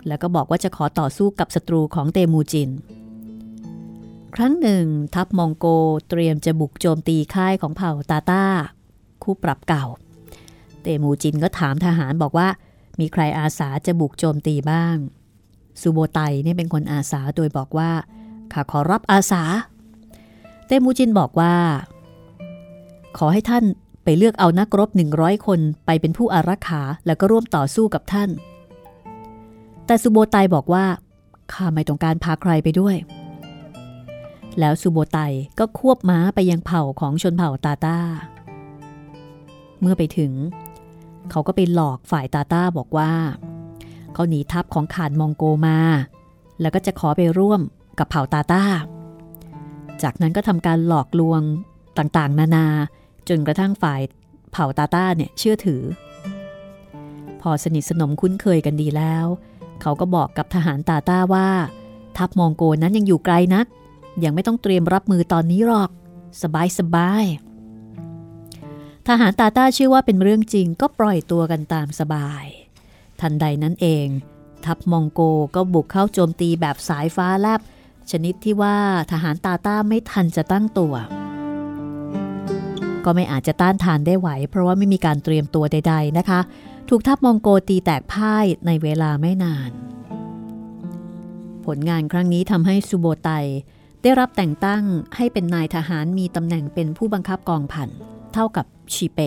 [0.07, 2.69] แล้วก็บอกว่าจะขอต่อสู้กับศัตรูของเตมูจิน
[4.35, 5.65] ครั้งหนึ่ง ทัพมองโก
[6.09, 8.45] เตรียมจะบุกโจมตีค่ายของเผ่าตาตา
[9.23, 9.85] คู่ปรับเก่า
[10.81, 12.47] เตมูจินก็ถามทหารบอกว่า
[12.99, 14.95] มีใครอาสาจะบุกโจมตีบ้าง
[15.81, 17.91] ซูโบไตเนี่ยเป็นคนอาสาโดยบอกว่า
[18.53, 19.43] ข้าขอรับอาสา
[20.65, 21.53] เตมูจินบอกว่า
[23.23, 23.65] ขอให้ท่าน
[24.03, 28.29] ไปเลือกเอานักรบหนึ่งร้อยคนไปเป็นผู้อารักขาแล้วก็ร่วมต่อสู้กับท่าน
[29.85, 30.85] แต่สุโบไตบอกว่า
[31.51, 32.95] ข้าไม่ต้องการพาใครไปด้วย
[34.59, 35.19] แล้วสุโบไต
[35.59, 37.97] ก็ควบม้าไปยังเผ่าของชนเผ่าตาตา
[39.81, 40.31] เมื่อไปถึง
[41.31, 43.11] เขาก็ไปหลอกฝ่ายตาตาบอกว่า
[44.13, 45.77] เขาหนีทัพของขานมองโกมา
[46.61, 47.61] แล้วก็จะขอไปร่วม
[47.99, 48.63] กับเผ่าตาตา
[50.03, 51.41] จากนั้นก็ทำการหลอกลวง
[51.97, 52.67] ต่างๆ นานา
[53.29, 54.01] จนกระทั่งฝ่าย
[54.51, 55.81] เผ่าตาต้าเนี่ยเชื่อถือ
[57.41, 59.25] พอสนิทสนมคุ้นเคยกันดีแล้ว
[59.81, 61.49] เขาก็บอกกับทหารตาต้าว่า
[62.17, 63.65] ทัพมองโกนั้นยังอยู่ไกลนัก
[64.23, 65.89] ยังไม่ต้องเตรียมรับมือตอนนี้หรอก
[66.41, 67.25] สบายสบาย
[69.07, 72.45] ทหารตาต้าเชื่อว่าเป็นเรื่องจริงก็ปล่อยตัวกันตามสบาย
[73.19, 74.07] ทันใดนั้นเอง
[74.65, 75.21] ทัพมองโก
[75.55, 77.61] ก็บุกเข้าโจมตีแบบสายฟ้าแลบ
[78.11, 78.77] ชนิดที่ว่า
[79.11, 80.93] ทหารตาต้าไม่ทันจะตั้งตัว
[83.05, 86.39] ก็ไม่อาจจะต้านทานได้ไหว เพราะว่าไม่มีการเตรียมตัวใด ๆนะคะ
[86.89, 89.71] ถูกทัพมองโกตีแตกพ่ายในเวลาไม่นาน
[91.65, 93.29] ผลงานครั้งนี้ทำให้ซูโบไต
[94.01, 94.83] ได้รับแต่งตั้ง
[95.15, 97.89] ให้เป็นนายทหารมีตำแหน่งเป็นผู้บังคับกองพัน
[98.33, 99.19] เท่ากับชีเป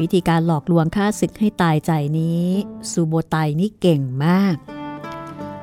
[0.00, 2.44] วิธีการหลอกลวงฆ่าศึกให้ตายใจนี้
[2.90, 4.56] ซูโบไตนี่เก่งมาก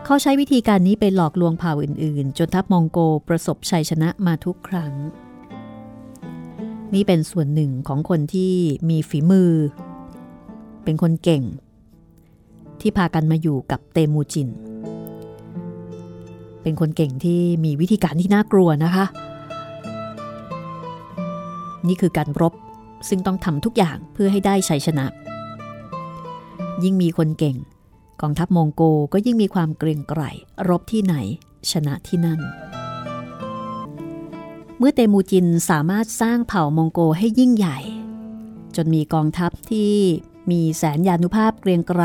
[0.05, 4.93] เขาใช้วิธีการนี้ไปหลอกลวงเผ่าอื่นๆ จนทัพมองโกประสบชัยชนะมาทุกครั้ง
[6.93, 8.53] นี่เป็นส่วนหนึ่งของคนที่
[8.89, 9.51] มีฝีมือ
[10.83, 11.43] เป็นคนเก่ง
[12.81, 14.49] ที่พากันมาอยู่กับเตมูจิน
[16.61, 19.05] เป็นคนเก่งที่มีวิธีการที่น่ากลัวนะคะ
[21.87, 22.53] นี่คือการรบ
[23.09, 25.05] ซึ่งต้องทำทุกอย่างเพื่อให้ได้ชัยชนะ
[26.83, 27.57] ยิ่งมีคนเก่ง
[28.21, 28.81] กองทัพมองโก
[29.13, 30.21] ก็ยิ่งมีความเกรงไกร
[30.69, 31.15] รบที่ไหน
[31.71, 32.39] ชนะที่นั่น
[34.81, 37.79] เมื่อเตมูจินสามารถสร้างเผ่ามองโกให้ยิ่งใหญ่
[38.75, 39.93] จนมีกองทัพที่
[40.51, 42.03] มีแสนยานุภาพเกรียงไกร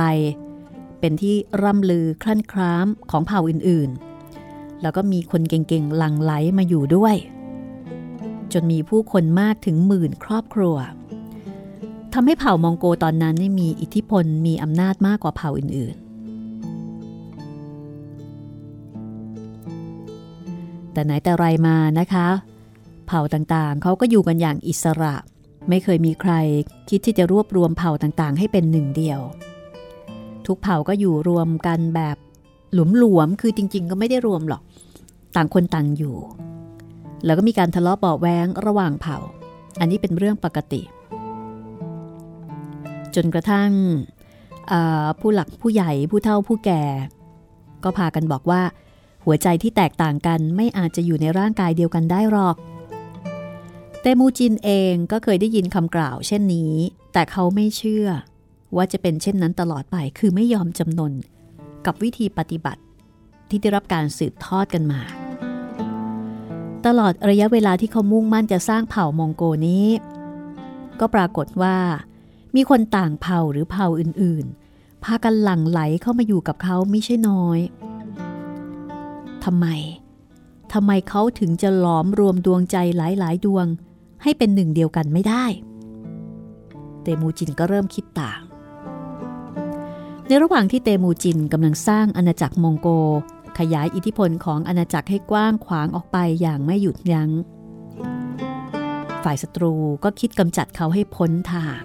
[1.01, 7.17] เป็นที่ร่ำลือคลั่นคล้ามของเผ่าอื่นๆ แล้วก็มีคนเก่งๆหลั่งไหลมาอยู่ด้วย
[8.53, 10.77] จนมีผู้คนมากถึงหมื่นครอบครัว
[12.13, 16.05] ทำให้เผ่ามองโกตอนนั้นมีอิทธิพลมีอำนาจมากกว่าเผ่าอื่นๆ
[20.93, 22.29] แต่ไหนแต่ไรมานะคะ
[23.07, 25.15] เผ่าต่างๆ เขาก็อยู่กันอย่างอิสระ
[25.69, 26.33] ไม่เคยมีใคร
[26.89, 29.21] คิดที่จะรวบรวมเผ่าต่างๆ ให้เป็นหนึ่งเดียว
[30.47, 32.17] ทุกเผ่าก็อยู่รวมกันแบบ
[32.99, 34.63] หลวมๆ คือจริง ๆ ก็ไม่ได้รวมหรอก
[35.37, 36.17] ต่างคนต่างอยู่
[37.25, 39.19] แล้วก็มีการทะเลาะเบาแวงระหว่างเผ่า
[39.81, 40.83] อันนี้เป็นเรื่องปกติ
[43.15, 43.71] จนกระทั่ง
[45.21, 46.83] ผู้หลักผู้ใหญ่ผู้เฒ่าผู้แก่
[47.85, 48.63] ก็พากันบอกว่า
[49.25, 52.57] หัวใจที่แตกต่างกันไม่อาจจะอยู่ในร่างกายเดียวกันได้หรอก
[54.07, 56.75] เตมูจินเองก็เคยได้ยินคำกล่าวเช่นนี้
[57.13, 58.09] แต่เขาไม่เชื่อ
[58.77, 61.13] ว่าจะเป็นเช่นนั้นตลอดไปคือไม่ยอมจำนน
[61.87, 62.83] กับวิธีปฏิบัติ
[63.49, 65.01] ที่ได้รับการสืบทอดกันมา
[66.87, 69.87] ตลอดระยะเวลาที่เขามุ่งมั่นจะสร้างเผ่ามองโกนี้
[71.01, 71.77] ก็ปรากฏว่า
[72.55, 77.59] มีคนต่างเผ่าหรือเผ่าอื่นๆ พากันหลั่งไหลเข้ามาอยู่กับเขาไม่ใช่น้อย
[79.45, 79.67] ทำไม
[80.73, 83.69] ทำไมเขาถึงจะหลอมรวมดวงใจหลายๆ ดวง
[84.25, 85.45] ให้เป็นหนึ่งเดียวกันไม่ได้
[87.03, 88.41] เตมูจินก็เริ่มคิดต่าง
[90.27, 92.89] ในระหว่างที่เตมูจินกำลังสร้างอาณาจักรมองโก
[93.59, 97.31] ขยายอิทธิพลของอาณาจักรให้กว้างขวางออกไปอย่างไม่หยุดยัง้ง
[99.25, 101.81] ฝ่ายศัตรูก็คิดกำจัดเขาให้พ้นทาง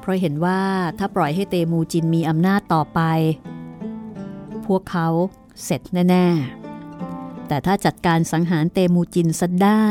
[0.00, 0.60] เพราะเห็นว่า
[0.98, 3.00] ถ้าปล่อยให้เตมูจินมีอำนาจต่อไป
[4.66, 5.08] พวกเขา
[5.64, 6.26] เสร็จแน่
[6.88, 9.86] ๆ แต่ถ้าจัดการสังหารเตมูจินซะได้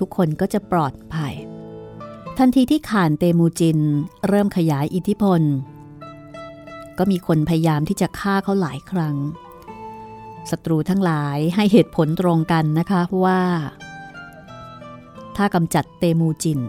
[0.00, 1.34] ทุกคนก็จะปลอดภัย
[2.38, 3.78] ทันทีที่ข่านเตมูจิน
[4.28, 5.42] เริ่มขยายอิทธิพล
[6.98, 9.16] ก็มีคนพยายามที่จะฆ่าเขาหลายครั้ง
[10.50, 13.42] ศัตรูทั้งหลายให้เหตุผลตรงกันนะคะว่า
[15.36, 16.60] ถ้ากำจัดเตมูจิน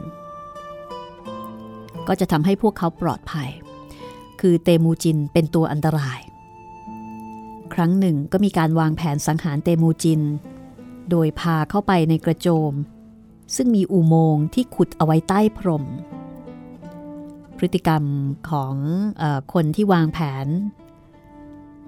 [2.08, 3.50] ก็จะทำให้พวกเขาปลอดภัย
[4.42, 6.20] คือเตมูจินเป็นตัวอันตราย
[7.74, 10.22] ครั้งหนึ่งก็มีการวางแผนสังหารเตมูจิน
[11.10, 12.74] โดยพาเข้าไปในกระโจม
[13.56, 15.84] ซึ่งมีอุโมงค์ที่ขุดเอาไว้ใต้พรม
[17.58, 18.04] พฤติกรรม
[18.50, 18.74] ของ
[19.22, 20.48] อคนที่วางแผน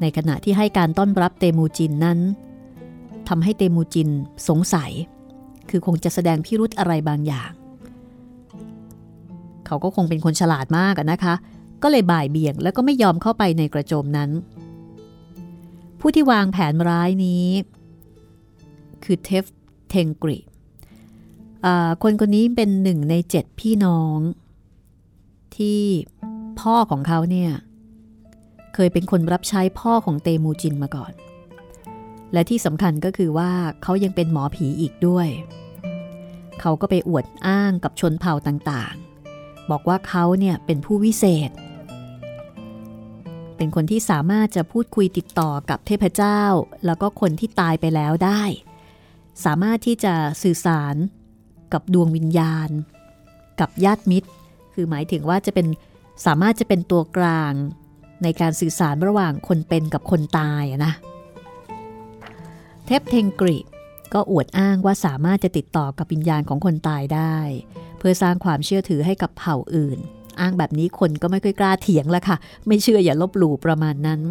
[0.01, 2.19] ในขณะที่ให้การต้อนรับเตมูจินนั้น
[3.29, 4.09] ทำให้เตมูจิน
[4.49, 4.91] สงสัย
[5.69, 7.51] คือคงจะแสดงพิรุธอะไรบางอย่าง
[9.65, 11.33] เขาก็คงเป็นคนฉลาดมากนะคะ
[11.83, 14.29] ก็เลยบ่ายเบี่ยงแล้วก็ไม่ยอมเข้าไปในกระโจมนั้น
[15.99, 17.45] ผู้ที่วางแผนร้ายนี้
[19.03, 19.43] คือเทฟ
[19.89, 20.37] เทงกริ
[22.03, 24.19] คนคนนี้เป็นหนึ่งในเจ็ดพี่น้อง
[25.55, 25.81] ที่
[26.59, 27.51] พ่อของเขาเนี่ย
[28.73, 31.13] เคยเป็นคนรับใช้พ่อของเตมูจินมาก่อน
[32.33, 33.51] และที่สำคัญก็คือว่า
[33.83, 35.27] เขายังเป็นหมอผีอีกด้วย
[36.59, 41.51] เขาก็ไปอวดอ้างกับชนเผ่าต่างๆ บอกว่าเขาเนี่ยเป็นผู้วิเศษ
[43.57, 46.41] เป็นคนที่สามารถจะพูดคุยติดต่อกับเทพเจ้า
[46.85, 48.43] แล้วก็คนที่ตายไปแล้วได้
[49.45, 50.95] สามารถที่จะสื่อสาร
[51.73, 52.69] กับดวงวิญญาณ
[53.59, 54.29] กับญาติมิตร
[54.73, 55.67] คือหมายถึงว่าจะเป็น
[56.25, 57.53] สามารถจะเป็นตัวกลาง
[58.23, 60.93] ในการสื่อสารระหว่างคนเป็นกับคนตายนะ
[62.85, 63.57] เทพเทงกริ
[64.13, 67.37] ก็อวดอ้างว่าสามารถจะติดต่อกับวิญญาณของคนตายได้
[67.97, 69.99] เพื่อสร้างความเชื่อถือให้กับเผ่าอื่น
[70.39, 74.21] อ้างแบบนี้คนก็ไม่ค่อยกล้าเถียงละค่ะ ไม่เชื่ออย่าลบหลู่ประมาณนั้น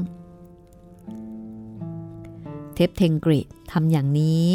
[2.75, 3.41] เทพเทงกริ
[3.73, 4.47] ทำอย่างนี้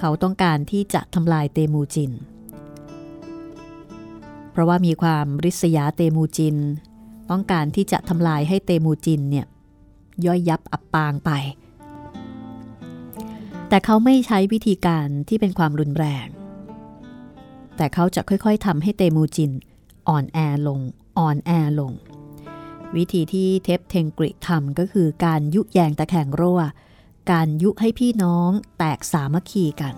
[0.00, 2.12] เขาต้องการที่จะทำลายเตมูจิน
[4.50, 6.56] เพราะว่ามีความริษยาเตมูจิน
[7.30, 9.46] ต้องการที่จะทำลายให้เตมูจินเนี่ย
[10.26, 11.30] ย่อยยับอับปางไป
[13.68, 16.26] แต่เขาไม่ใช้วิธีการที่เป็นความรุนแรง
[17.76, 19.52] แต่เขาจะค่อยๆทำให้เตมูจิน
[20.08, 20.80] อ่อนแอลง
[21.18, 21.92] อ่อนแอลง
[22.96, 26.60] วิธีที่เทปเทงกริทำก็คือการยุแยงตะแข่งรั่ว
[27.30, 29.94] การยุให้พี่น้องแตกสามัคคีกัน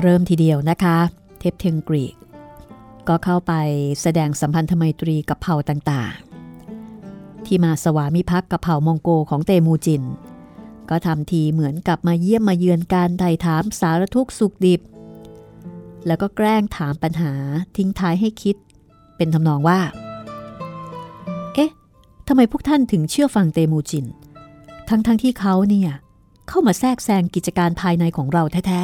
[0.00, 0.98] เริ่มทีเดียวนะคะ
[1.38, 2.14] เทปเทงกรีก
[3.08, 3.52] ก็เข้าไป
[4.02, 10.02] แสดงสัมพันธไมตรีกับเผ่าต่างๆ ที่มาสวามิภักดิ์กับเผ่ามองโกของเตมูจิน
[10.90, 14.80] ก็ทำทีเหมือนกับมาเยี่ยมมาเยือนการไถ่ถามสารทุกสุขดิบ
[16.06, 17.32] แล้วก็แกล้งถามปัญหา
[17.76, 18.56] ทิ้งท้ายให้คิด
[19.16, 19.80] เป็นทำนองว่า
[22.28, 24.06] ทำไมพวกท่านถึงเชื่อฟังเตมูจิน
[24.88, 25.90] ทั้งๆทที่เขาเนี่ย
[26.48, 28.80] เข้ามาแทรกแซงกิจการภายในของเราแท้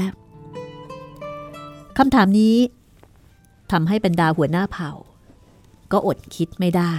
[0.97, 2.57] ๆคำถามนี้
[3.73, 4.91] ทำให้บรรดาหัวหน้าเผ่า
[5.93, 6.95] ก็อดคิดไม่ได้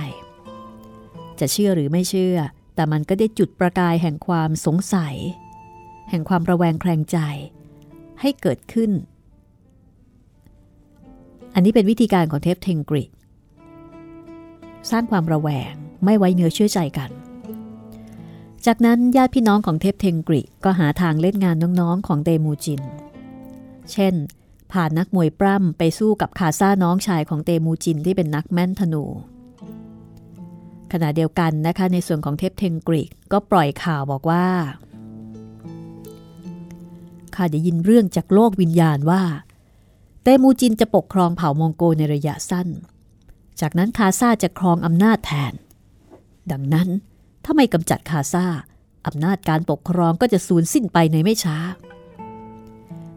[1.40, 2.38] จะเชื่อหรือไม่เชื่อ
[2.76, 5.16] แต่มันก็ได้จุดประกายแห่งความสงสัย
[6.10, 7.18] แห่งความระแวงแคลงใจ
[8.22, 8.92] ให้เกิดขึ้น
[11.54, 13.04] อันนี้เป็นวิธีการของเทพเทงกริ
[14.92, 15.74] สร้างความระแวง
[16.04, 17.12] ไม่ไว้เนื้อเชื่อใจกัน
[18.66, 22.82] จากนั้นญาติพี่น้องของเทพเทงกริก็หาทางเล่นงานน้องๆของเตมูจิน
[23.92, 24.14] เช่น
[24.72, 29.04] ผ่านนักมวยปล้ำไปสู้กับคาซาน้องชายของเตมูจินที่เป็นนักแม่นธนู
[30.92, 34.46] ขณะเดียวกันนะคะในส่วนของเทพเทงกริก็ปล่อยข่าวบอกว่า
[37.36, 39.24] ข้าได้ยินเรื่องจากโลกวิญญาณว่า
[40.24, 42.68] เตมูจินจะปกครองเผ่ามองโกในระยะสั้น
[43.62, 45.54] จากนั้นคาซาจะครองอำนาจแทน
[46.52, 46.90] ดังนั้น
[47.44, 48.46] ถ้าไม่กำจัดคาซา
[49.08, 51.58] อำนาจการปกครองก็จะสูญสิ้นไปในไม่ช้า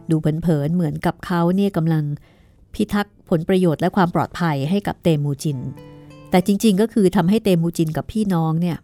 [0.09, 2.03] ดูเผินๆเหมือนกับเขาเนี่ยกำลัง
[2.73, 5.59] พิทักษ์ผลประโยชน์และความปลอดภัยให้กับเตมูจิน
[6.29, 8.77] แต่จริงๆก็คือทำให้เตมูจินกับพี่น้องเนี่ย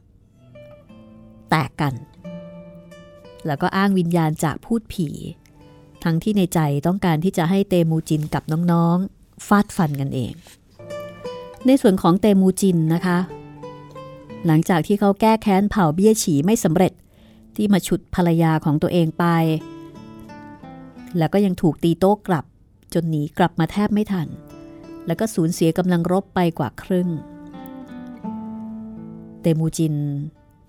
[1.50, 1.94] แตกกัน
[3.48, 5.08] แล้วก็อ้างวิญญาณจากพูดผี
[6.04, 10.34] ทั้งที่ในใจต้องการที่จะให้เตมูจินกับน้องๆ ฟาดฟันกันเอง
[11.66, 13.18] ในส่วนของเตมูจินนะคะ
[14.46, 16.94] หลังจากที่เขาแก้แค้นเผ่าเบี้ยฉีไม่สำเร็จ
[17.56, 19.26] ที่มาฉุดภรรยาของตัวเองไป
[21.18, 22.46] แล้วก็ยังถูกตีโต้กลับ
[22.94, 24.28] จนหนีกลับมาแทบไม่ทัน
[25.08, 27.10] แล้วก็สูญเสียกำลังรบไปกว่าครึ่ง
[29.42, 29.96] เตมูจิน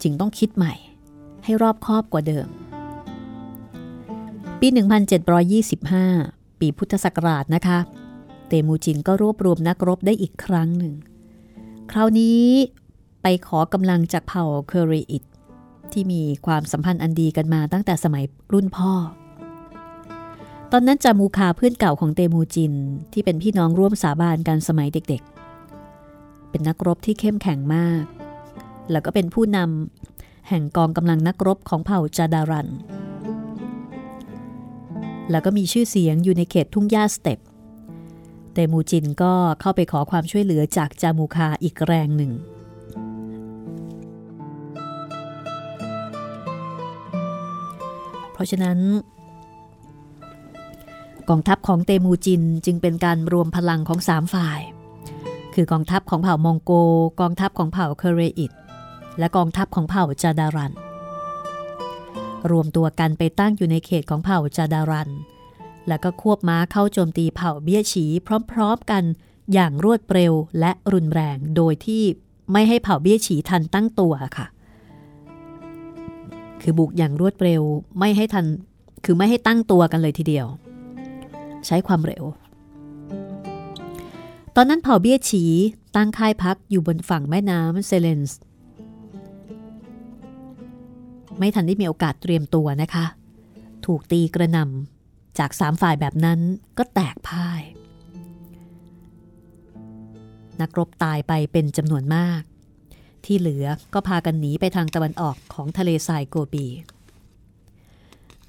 [0.02, 0.74] จึงต้องคิดใหม่
[1.44, 2.48] ให้รอบคอบกว่าเดิม
[4.60, 4.68] ปี
[5.84, 7.78] 1725 ปีพุทธศักราชนะคะ
[8.48, 10.94] เตมูจินก็รวบรวมนักรบได้อีกครั้งหนึ่ง
[11.90, 12.44] คราวนี้
[13.22, 15.24] ไปขอกำลังจากเผ่าเคอรีอิต
[15.92, 18.92] ที่มีความสัมพันธ์อันดีกันมาตั้งแต่สมัยรุ่นพ่อ
[20.72, 22.72] ตอนนั้นจามูคาเพื่อนเก่าของเตมูจิน
[23.12, 28.04] ที่เป็นพี่น้องร่วมสาบานกันสมัยเด็กๆ เป็นนักรบที่เข้มแข็งมาก
[28.90, 32.68] แล้วก็เป็นผู้นำแห่งกองกำลังนักรบของเผ่าจาดารัน
[35.30, 37.38] แล้วก็มีชื่อเสียงอยู่ในเขตทุ่งหญ้าสเตปป์
[38.52, 42.32] เตมูจินก็เข้าไปขอความช่วยเหลือจากจามูคาอีกแรงหนึ่ง
[48.42, 48.78] เพราะฉะนั้น
[51.28, 54.60] กองทัพของเตมูจินจึงเป็นการรวมพลังของสามฝ่าย
[55.54, 56.72] คือกองทัพของเผ่ามองโก
[57.20, 58.52] กองทัพของเผ่าเคเรอิต
[59.18, 60.72] และกองทัพของเผ่าจาดารัน
[62.50, 65.10] รวมตัวกันไปตั้งอยู่ในเขตของเผ่าจาดารัน
[65.88, 68.04] แล้วก็ควบม้าเข้าโจมตีเผ่าเบี้ยฉี
[68.52, 69.04] พร้อมๆกัน
[69.52, 72.04] อย่างรวดเร็วและรุนแรงโดยที่
[72.52, 74.46] ไม่ให้เผ่าเบี้ยฉีทันตั้งตัวค่ะ
[76.62, 77.62] คือบุกอย่างรวดเร็ว
[77.98, 78.46] ไม่ให้ทัน
[79.04, 80.46] คือไม่ให้ตั้งตัวกันเลยทีเดียว
[81.66, 82.24] ใช้ความเร็ว
[84.56, 85.44] ตอนนั้นเผ่าเบี้ยฉี
[85.96, 88.38] ตั้งค่ายพักอยู่บนฝั่งแม่น้ำเซเลนส์
[91.38, 93.04] ไม่ทันได้มีโอกาสเตรียมตัวนะคะ
[93.86, 96.40] ถูกตีกระหน่ำจากสามฝ่ายแบบนั้น
[96.78, 97.62] ก็แตกพ่าย
[100.60, 102.42] นักรบตายไปเป็นจำนวนมาก
[103.26, 106.66] ที่เหลือก็พากันหนีไปทางตะวันออกของทะเลทรายโกบี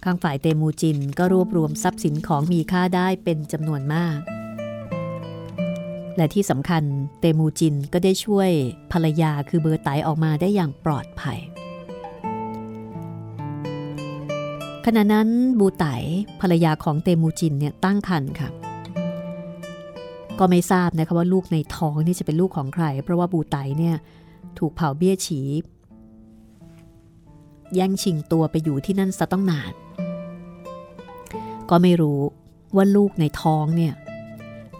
[0.04, 4.20] ข้างฝ่ายเตมูจินก็รวบรวมทรัพย์สินของมีค่าได้เป็นจำนวนมาก
[6.18, 6.84] และที่สำคัญ
[7.20, 8.50] เตมูจินก็ได้ช่วย
[8.92, 11.40] ภรรยาคือเบอร์ไตออกมาได้อย่างปลอดภัย
[14.86, 15.28] ขณะนั้น
[15.60, 15.86] บูไต
[16.42, 18.50] ภรรยาของเตมูจินเนี่ยตั้งครรภ์ค่ะ
[20.40, 23.96] ก็ไม่ทราบนะคะว่าลูกในท้องนี่จะเป็นลูกของใคร เพราะว่าบูไตเนี่ย
[24.60, 25.42] ถูกเผาเบี้ยฉี
[27.76, 29.74] แย่งชิงตัวไปอยู่ที่นั่นซะต้องนาน
[31.70, 32.20] ก็ไม่รู้
[32.76, 33.94] ว่าลูกในท้องเนี่ย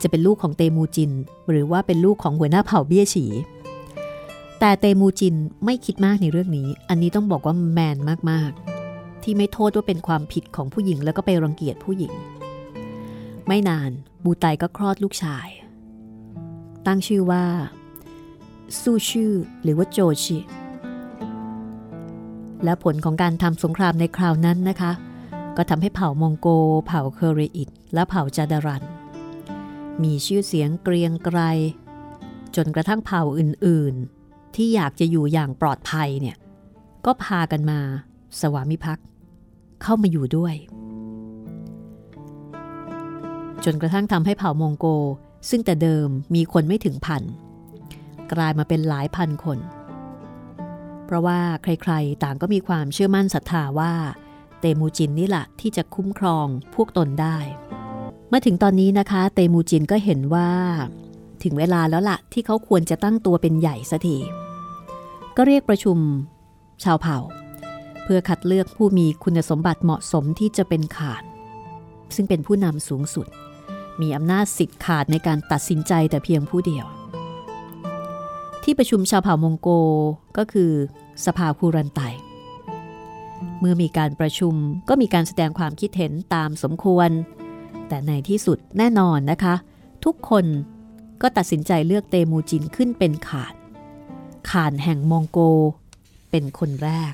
[0.02, 1.12] จะเป็นลูกของเตมูจิน
[1.50, 3.26] หรือว่าเป็นลูกของหัวหน้าเผ่าเบี้ยฉี
[4.60, 7.98] แต่เตมูจินไม่คิดมากในเรื่องนี้ อันนี้ต้องบอกว่าแมน
[8.32, 12.14] มากๆ ที่ไม่โทษว่าเป็นความผิดของผู้หญิงแล้วก็ไปรังเกียจผู้หญิง
[13.48, 13.92] ไม่นาน
[14.24, 15.48] บูไตก็คลอดลูกชาย
[16.86, 17.44] ตั้งชื่อว่า
[18.82, 20.40] ซูชื่อหรือว่าโจชิ
[22.64, 24.92] และผลของการทำสงครามในคราวนั้นนะคะ
[25.58, 26.48] ก็ทำให้เผ่ามองโก
[26.88, 28.84] เผ่าเคเรอิต และเผ่าจาดารัน
[30.04, 31.40] มีชื่อเสียงเกรียงไกร
[32.56, 36.38] จนกระทั่งเผ่าอื่นๆ ที่อยากจะอยู่อย่างปลอดภัยเนี่ย
[37.06, 37.80] ก็พากันมา
[38.40, 39.08] สวามิภักดิ์
[39.82, 40.56] เข้ามาอยู่ด้วย
[43.66, 44.86] จนกระทั่งทำให้เผ่ามองโก
[45.50, 47.24] ซึ่งแต่เดิมมีคนไม่ถึงพัน
[48.34, 49.60] กลายมาเป็นหลายพันคน
[51.06, 53.94] เพราะว่าใครๆ ต่างก็มีความเชื่อมั่นศรัทธาว่า
[54.60, 57.38] เตมูจินนี่แหละที่จะคุ้มครองพวกตนได้
[58.30, 60.50] เมื่อถึงตอนนี้นะคะ เตมูจินก็เห็นว่า
[61.44, 64.18] ถึงเวลาแล้วละ่ะที่เขาควรจะตั้งตัวเป็นใหญ่สัที
[65.38, 65.98] ก็เรียกประชุม
[66.84, 67.18] ชาวเผ่า
[68.04, 71.24] เพื่อคัดเลือกผู้มีคุณสมบัติเหมาะสมที่จะเป็นขาด
[72.16, 73.28] ซึ่งเป็นผู้นำสูงสุด
[74.02, 76.86] มีอำนาจสิทธิ์ขาดในการตัดสินใจแต่เพียงผู้เดียว
[78.64, 79.70] ที่ประชุมชาวเผ่ามองโก
[80.38, 80.72] ก็คือ
[81.26, 82.02] สภาคูรันไต
[83.60, 84.56] เมื่อมีการประชุม
[84.90, 87.10] ก็มีการแสดงความคิดเห็นตามสมควร
[87.88, 89.56] แต่ในที่สุดแน่นอนนะคะ
[90.06, 90.46] ทุกคน
[91.22, 93.56] ก็ตัดสินใจเลือกเตมูจินขึ้นเป็นขาน
[94.50, 95.40] ขานแห่งมองโก
[96.32, 97.14] เป็นคนแรก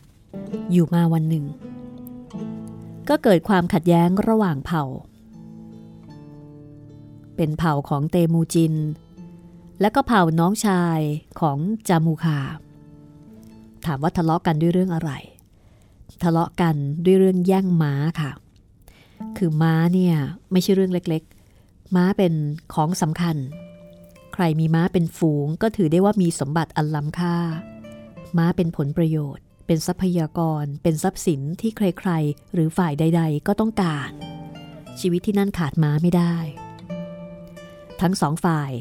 [0.72, 1.46] อยู่มาวันหนึ่ง
[3.10, 4.84] ก็เกิดความขัดแย้งระหว่างเผ่า
[7.36, 8.74] เป็นเผ่าของเตมูจิน
[9.82, 11.00] และก็เผ่าน้องชาย
[11.40, 11.58] ของ
[11.88, 12.40] จามูคา
[13.86, 15.12] ถามว่าทะเลาะกันด้วยเรื่องอะไร
[16.24, 16.76] ทะเลาะกัน
[17.06, 18.32] ด้วยเรื่องแย่งม้าค่ะ
[19.38, 20.16] คือม้าเนี่ย
[20.52, 22.34] ไม่ใช่เรื่องเล็กๆ ม้าเป็น
[22.74, 23.36] ของสำคัญ
[24.34, 27.36] ใครมีม้าเป็นฝูงก็ถือได้ว่ามีสมบัติอันล้ำค่า
[28.38, 34.10] ม้าเป็นผลประโยชน์ เป็นทรัพยากร เป็นทรัพย์สินที่ใครๆ หรือฝ่ายใด ๆ ก็ต้องการ
[35.00, 36.36] ชีวิตที่นั่นขาดม้าไม่ได้
[38.02, 38.72] ทั้งสองฝ่าย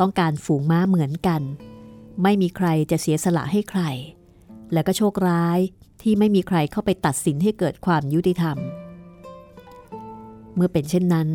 [0.00, 1.42] ต้องการฝูงม้าเหมือนกัน
[2.22, 3.82] ไม่มีใครจะเสียสละให้ใคร
[4.72, 5.58] และก็โชคร้าย
[6.02, 8.56] ที่ไม่มีใครเข้าไปตัดสินให้เกิดความยุติธรรม
[10.54, 11.28] เมื่อเป็นเช่นนั้น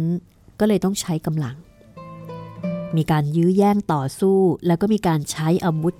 [0.59, 1.55] ก็เลยต้องใช้กำลัง
[2.95, 5.95] มีการยื้อแย่งต่อสู้แล้วก็มีการใช้อาวุธ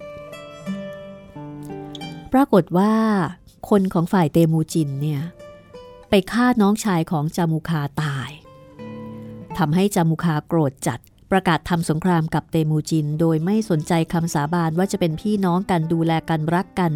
[2.34, 2.94] ปรากฏว่า
[3.70, 5.22] คนของฝ่ายเตมูจินเนี่ย
[6.10, 8.30] ไปฆ่าน้องชายของจามุคาตาย
[9.58, 11.00] ทำให้จามุคาโกรธจัด
[11.32, 16.92] ประกาศทำสงครามกับเตมูจิน โดยไม่สนใจคำสาบานว่าจะเป็นพี่น้องกันดูแลกันรักกัน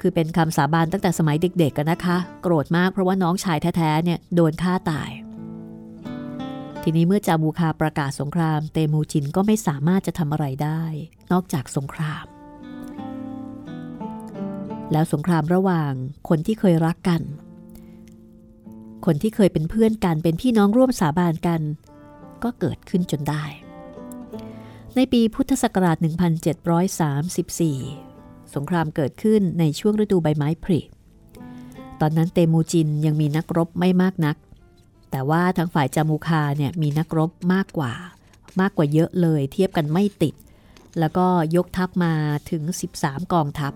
[0.00, 5.10] คือเป็นคำสาบานตั้งแต่สมัยเด็กๆกันนะคะ โกรธมากเพราะว่าน้องชายแท้ๆเนี่ยโดนฆ่าตาย
[6.82, 10.82] ทีนี้เมื่อจาบูคาประกาศสงคราม เตมูจินก็ไม่สามารถจะทำอะไรได้
[11.32, 12.24] นอกจากสงคราม
[14.92, 15.92] แล้วสงครามระหว่าง
[16.28, 17.22] คนที่เคยรักกัน
[19.06, 21.60] คนที่เคยเป็นเพื่อนกันเป็นพี่น้องร่วมสาบานกัน
[22.44, 23.44] ก็เกิดขึ้นจนได้
[24.96, 26.04] ในปีพุทธศักราช 1734
[28.54, 30.80] สงครามเกิดขึ้นในช่วงฤดูใบไม้ผลิ
[32.00, 34.36] ตอนนั้นเตมูจินยังมีนักรบไม่มากนัก
[35.10, 37.92] แต่ว่าทางฝ่ายจามูคาเนี่ยมีนักรบมากกว่า
[38.60, 40.34] มากกว่าเยอะเลยเทียบกันไม่ติด
[40.98, 41.26] แล้วก็
[41.56, 42.12] ยกทัพมา
[42.50, 42.62] ถึง
[42.96, 43.72] 13 กองทัพ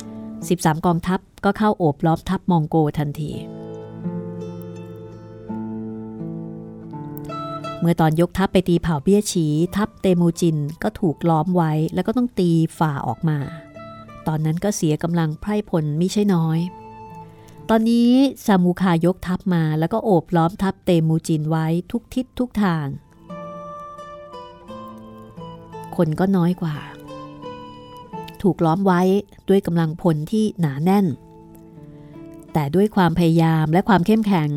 [0.00, 3.30] 13 กองทัพก็เข้าโอบล้อมทัพมองโกทันที
[7.84, 13.38] มื่อตอนยกทัพไปตีเผ่าเบี้ยฉีทัพเตมูจินก็ถูกล้อมไว้แล้วก็ต้องตีฝ่าออกมา
[14.26, 16.58] ตอนนั้นก็เสียกำลังไพร่พลมิใช่น้อย
[17.70, 18.10] ตอนนี้
[18.46, 22.86] ซามูคายกทัพมาแล้วก็โอบล้อมทัพเตมูจินไว้ทุกทิศทุกทาง
[25.96, 26.76] คนก็น้อยกว่า
[28.42, 29.00] ถูกล้อมไว้
[29.48, 31.06] ด้วยกำลังพลที่หนาแน่น
[32.52, 34.50] แต่ด้วยความพยายามและความเข้มแข็ง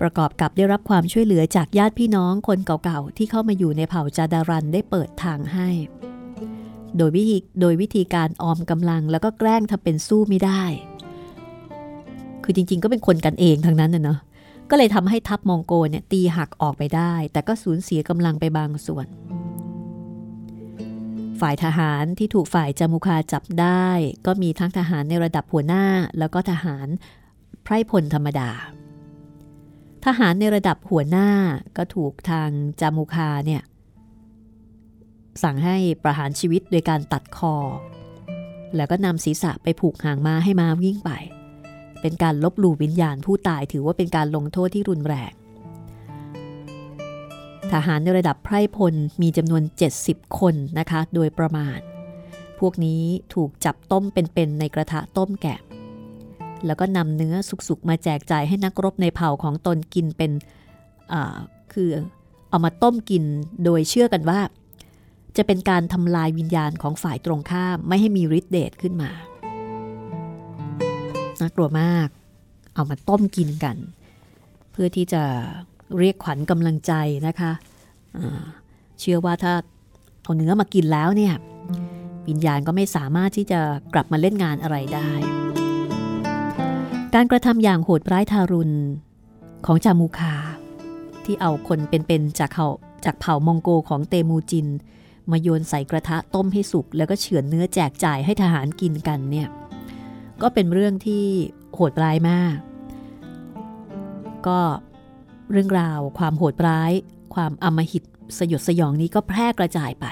[0.00, 5.68] ประกอบกับได้รับความช่วยเหลือจากญาติพี่น้องคนเก่าๆ ที่เข้ามาอยู่ในเผ่าจาดารันได้เปิดทางให้
[6.96, 10.62] โดยวิธีโดยวิธีการออมกำลังแล้วก็แกล้งทำเป็นสู้ไม่ได้
[12.44, 14.18] คือจริงๆ ก็เป็นคนกันเองทั้งนั้นนะเนาะ
[14.70, 19.06] ก็เลยทำให้ทัพมองโกเนี่ยตีหักออกไปได้ แต่ก็สูญเสียกำลังไปบางส่วน
[21.40, 23.88] ฝ่ายทหารที่ถูกฝ่ายจามุคาจับได้
[24.26, 25.84] ก็มีทั้งทหารในระดับหัวหน้า
[26.18, 26.86] แล้วก็ทหาร
[27.64, 28.50] ไพร่พลธรรมดา
[30.04, 31.28] ทหารในระดับหัวหน้า
[31.76, 32.50] ก็ถูกทาง
[32.80, 33.62] จามุคาเนี่ย
[35.42, 37.54] สั่งให้ประหารชีวิตโดยการตัดคอ
[38.76, 41.10] แล้วก็นำศีรษะไปผูกหางม้าให้ม้าวิ่งไป
[42.00, 45.32] เป็นการลบหลู่วิญญาณผู้ตายถือว่าเป็นการลงโทษที่รุนแรง
[47.72, 49.62] ทหารในระดับไพร่พลมีจำนวน
[50.00, 51.78] 70 คนนะคะ โดยประมาณ
[52.60, 53.02] พวกนี้
[53.34, 55.58] ถูกจับต้มเป็นๆในกระทะต้มแกะ
[56.66, 57.34] แล้วก็นำเนื้อ
[57.68, 60.32] สุกๆมาแจกจ่ายให้นักรบในเผ่าของตนกินเป็น
[61.72, 61.88] คือ
[62.50, 63.24] เอามาต้มกิน
[63.64, 64.40] โดยเชื่อกันว่า
[65.36, 69.10] จะเป็นการทำลายวิญญาณของฝ่ายตรงข้ามไม่ให้มีฤทธิ์เดชขึ้นมา
[71.40, 72.08] น่ากลัวมาก
[72.74, 73.76] เอามาต้มกินกัน
[74.72, 75.22] เพื่อที่จะ
[75.98, 76.92] เรียกขวัญกำลังใจ
[77.26, 77.52] นะคะ
[79.00, 79.52] เชื่อว่าถ้า
[80.22, 81.34] เอาเนื้อมากินแล้วเนี่ย
[82.28, 83.60] วิญญาณก็ไม่สามารถที่จะ
[83.94, 85.10] กลับมาเล่นงานอะไรได้
[87.14, 88.74] การกระทำอย่างโหดร้ายทารุณ
[89.66, 90.34] ของจามูคา
[91.24, 92.68] ที่เอาคนเป็นๆจากเขา
[93.04, 94.68] จากเผ่ามองโกของเตมูจิน
[95.30, 99.48] มาโยนใส่กระทะต้มให้สุก แล้วก็เฉือนเนื้อแจกจ่ายให้ทหารกินกันเนี่ย
[100.42, 101.24] ก็เป็นเรื่องที่
[101.74, 102.56] โหดร้ายมาก
[104.46, 104.60] ก็
[105.50, 106.92] เรื่องราวความโหดร้าย
[107.34, 108.04] ความอมหิต
[108.38, 110.06] สยดสยองนี้ก็แพร่กระจายไป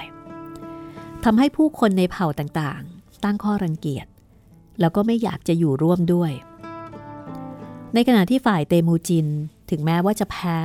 [1.23, 4.05] ทำให้ผู้คนในเผ่าต่างๆ ตั้งข้อรังเกียจ
[4.79, 6.33] แล้วก็ไม่อยากจะอยู่ร่วมด้วย
[7.93, 9.27] ในขณะที่ฝ่ายเตมูจิน
[9.69, 10.59] ถึงแม้ว่าจะแพ้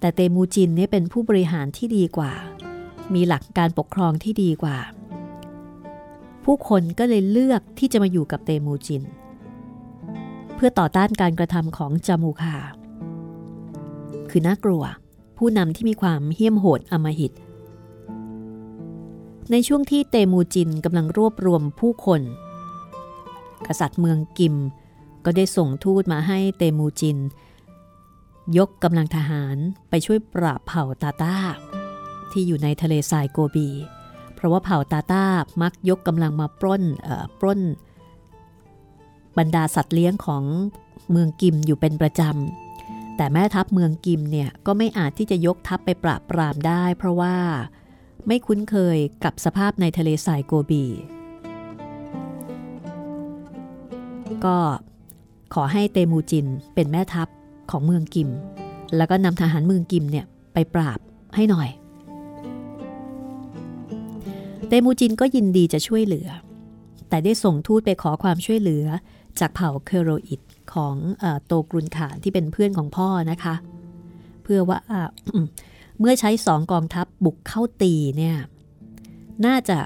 [0.00, 2.32] แต่เตมูจินนี่เป็นผู้บริหารที่ดีกว่า
[3.14, 4.78] มีหลักการปกครองที่ดีกว่า
[6.44, 9.02] ผู้คนก็เลยเลือกที่จะมาอยู่กับเตมูจิน
[10.54, 12.56] เพื่อต่อต้านการกระทำของจามูคา
[14.30, 14.82] คือน่ากลัว
[15.38, 17.32] ผู้นำที่มีความเหี้ยมโหดอมหิต
[19.50, 22.22] ในช่วงที่เตมูจินกำลังรวบรวมผู้คน
[23.66, 24.54] กษัตริย์เมืองกิม
[25.24, 27.18] ก็ได้ส่งทูตมาให้เตมูจิน
[28.58, 29.56] ยกกำลังทหาร
[29.90, 31.36] ไปช่วยปราบเผ่าตาตา
[32.32, 33.68] ที่อยู่ในทะเลทรายโกบี
[34.34, 35.24] เพราะว่าเผ่าตาตา
[35.62, 36.82] มักยกกำลังมาปล้น
[37.40, 37.60] ปล้น
[39.38, 40.44] บรรดาสัตว์เลี้ยงของ
[41.10, 47.36] เมืองกิมอยู่เป็นประจำ แต่แม่ทัพเมืองกิมเนี่ยก็ไม่อาจที่จะยกทัพไปปราบปรามได้ เพราะว่า
[48.26, 50.84] ไม่คุ้นเคยกับสภาพในทะเลทรายโกบี
[54.44, 54.58] ก็
[55.54, 57.28] ขอให้เตมูจินเป็นแม่ทัพ
[57.70, 58.30] ของเมืองกิม
[58.96, 60.98] แล้วก็นำทหารเมืองกิมเนี่ยไปปราบ
[61.34, 61.68] ให้หน่อย
[64.68, 66.28] เตมูจินก็ยินดีจะช่วยเหลือ
[67.08, 68.84] แต่ได้ส่งทูตไปขอความช่วยเหลือ
[69.40, 70.40] จากเผ่าเคโรอิต
[70.72, 73.54] ของอโตกรุนขานที่เป็นเพื่อนของพ่อนะคะ
[74.42, 74.78] เพื่อว่า
[75.98, 78.36] เมื่อใช้สองกองทัพบุกเข้าตีเนี่ย
[79.46, 79.78] น่าจะ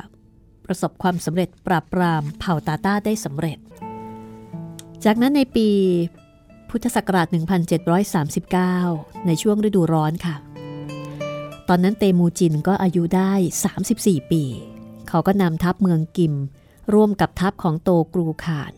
[0.64, 3.58] ประสบความสำเร็จปราบปรามเผ่าตาต้าได้สำเร็จ
[5.05, 5.68] จากนั้นในปี
[6.70, 7.26] พุทธศักราช
[8.66, 10.36] 1739 ในช่วงฤดูร้อนค่ะ
[11.68, 13.32] ตอนนั้นเตมูจินก็อายุได้
[13.82, 14.42] 34 ปี
[15.09, 16.34] เขาก็นำทัพเมืองกิม
[16.94, 18.72] ร่วมกับทัพของโตกรูขาน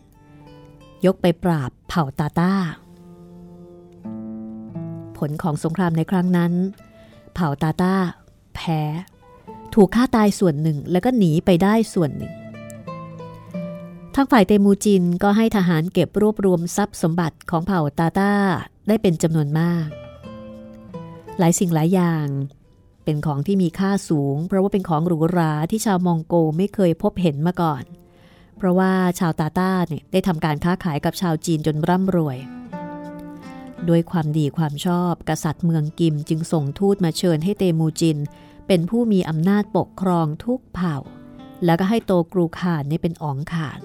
[1.05, 2.53] ยกไปปราบเผ่าตาต้า
[5.17, 6.53] ผลของสงครามในครั้งนั้น
[7.33, 7.93] เผ่าตาต้า
[8.55, 8.81] แพ้
[9.75, 12.31] ถูกฆ่าตายส่วนหนึ่งแล้วก็หนีไปได้ส่วนหนึ่ง
[14.15, 18.33] ทางฝ่ายเตมูจินก็ให้ทหารเก็บรวบรวมทรัพย์สมบัติของเผ่าตาตา
[18.87, 19.87] ได้เป็นจำนวนมาก
[21.39, 22.27] หลายสิ่งหลายอย่าง
[23.03, 27.83] เป็นของที่มีค่าสูง เพราะว่าเป็นของหรูหราที่ชาวมองโกไม่เคยพบเห็นมาก่อน
[28.57, 32.37] เพราะว่าชาวตาตาเนี่ยได้ทำการค้าขายกับชาวจีนจนร่ำรวย
[33.89, 38.17] ด้วยความดีความชอบ กษัตริย์เมืองกิมจึงส่งทูตมาเชิญให้เตมูจิน
[38.67, 40.97] เป็นผู้มีอำนาจปกครองทุกเผ่า
[41.65, 43.79] แล้วก็ให้โตกรูขานนี่เป็นอ๋องขาน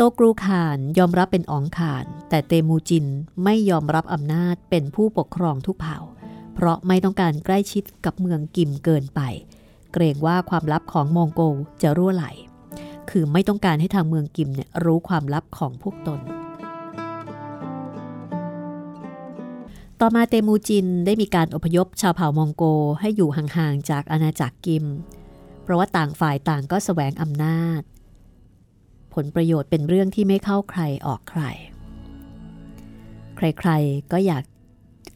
[0.00, 3.06] โตกรูขานยอมรับเป็นอ๋องขาน แต่เตมูจิน
[3.44, 5.98] ไม่ยอมรับอำนาจเป็นผู้ปกครองทุกเผ่า
[6.54, 9.20] เพราะไม่ต้องการใกล้ชิดกับเมืองกิมเกินไป
[9.92, 11.40] เกรงว่าความลับของมองโก
[11.82, 12.26] จะรั่วไหล
[13.10, 16.20] คือไม่ต้องการให้ทางเมืองกิมเนี่ยรู้ความลับของพวกตน
[20.00, 22.64] ต่อมาเตมูจินได้มีการอพยพชาวเผ่ามองโก
[23.00, 24.84] ให้อยู่ห่างๆจากอาณาจักรกิม
[25.62, 27.82] เพราะว่าต่างฝ่ายต่างก็สแสวงอำนาจ
[29.24, 31.42] ลประโยชน์เป็นเรื่องที่ไม่เข้าใครออกใคร
[33.36, 34.42] ใครๆก็อยาก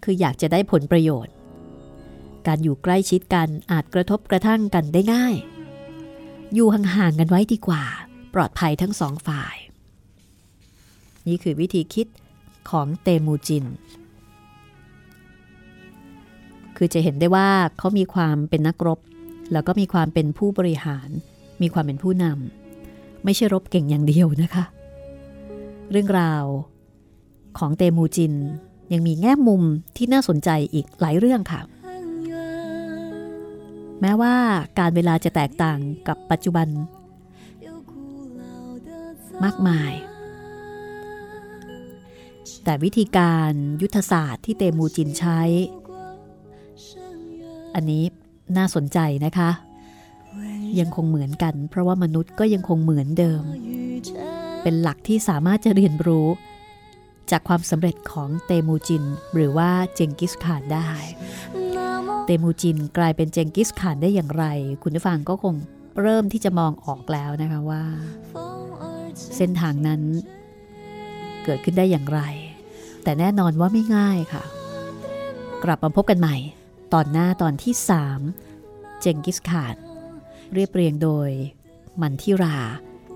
[0.05, 1.35] คืออยากจะได้ผลประโยชน์
[2.47, 5.35] การอยู่ใกล้ชิดกันอาจกระทบกระทั่งกันได้ง่าย
[6.55, 7.83] อยู่ห่างๆกันไว้ดีกว่า
[8.35, 9.57] ปลอดภัยทั้งสองฝ่าย
[11.27, 12.07] นี่คือวิธีคิด
[12.71, 13.65] ของเตมูจิน
[16.77, 17.49] คือจะเห็นได้ว่า
[17.79, 19.01] เขามีความเป็นนักรบ
[19.53, 21.09] แล้วก็มีความเป็นผู้บริหาร
[21.63, 22.62] มีความเป็นผู้นำ
[23.25, 24.65] ไม่ใช่รบเก่งอย่างเดียวนะคะ
[25.91, 26.45] เรื่องราว
[27.59, 28.35] ของเตมูจิน
[28.93, 29.63] ยังมีแง่มุม
[29.97, 31.61] ที่น่าสนใจอีกหลายเรื่องค่ะ
[34.01, 34.35] แม้ว่า
[34.79, 36.69] การเวลาจะแตกต่างกับปัจจุบัน
[39.45, 39.93] มากมาย
[42.65, 43.53] แต่วิธีการ
[43.83, 45.41] ยุทธศาสตร์ที่เตมูจินใช้
[47.75, 48.03] อันนี้
[48.57, 49.51] น่าสนใจนะคะ
[50.81, 53.43] ยังคงเหมือนกัน เพราะว่ามนุษย์ก็ยังคงเหมือนเดิม
[54.63, 56.29] เป็นหลักที่สามารถจะเรียนรู้
[57.31, 59.05] จากความสำเร็จของเตมูจิน
[59.35, 60.89] หรือว่าเจงกิสข่านได้
[62.27, 64.45] เตมูจินกลายเป็นเจงกิสข่านได้อย่างไร
[64.83, 65.55] คุณผู้ฟังก็คง
[66.01, 67.83] เริ่มที่จะมองออกแล้วนะคะว่า
[69.37, 70.01] เส้นทางนั้น
[71.45, 72.21] เกิดขึ้นได้อย่างไร
[73.03, 74.43] แต่แน่นอนว่าไม่ง่ายค่ะ
[75.65, 76.37] กลับมาพบกันใหม่
[76.95, 77.75] ตอนหน้าตอนที่
[78.37, 79.75] 3 เจงกิสข่าน
[80.55, 81.31] เรียบเรียงโดย
[82.01, 82.57] มันทิรา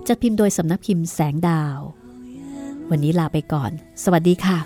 [0.07, 1.79] จัดพิมพ์โดยสำนักพิมพ์แสงดาว
[2.89, 3.71] วันนี้ลาไปก่อน
[4.03, 4.57] สวัสดีค่ะ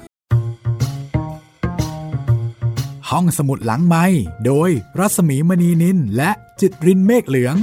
[3.10, 4.06] ห้องสมุดหลังไม้
[4.46, 4.70] โดย
[5.00, 7.56] รัสมีมณีนินและจิตรินเมฆเหลือง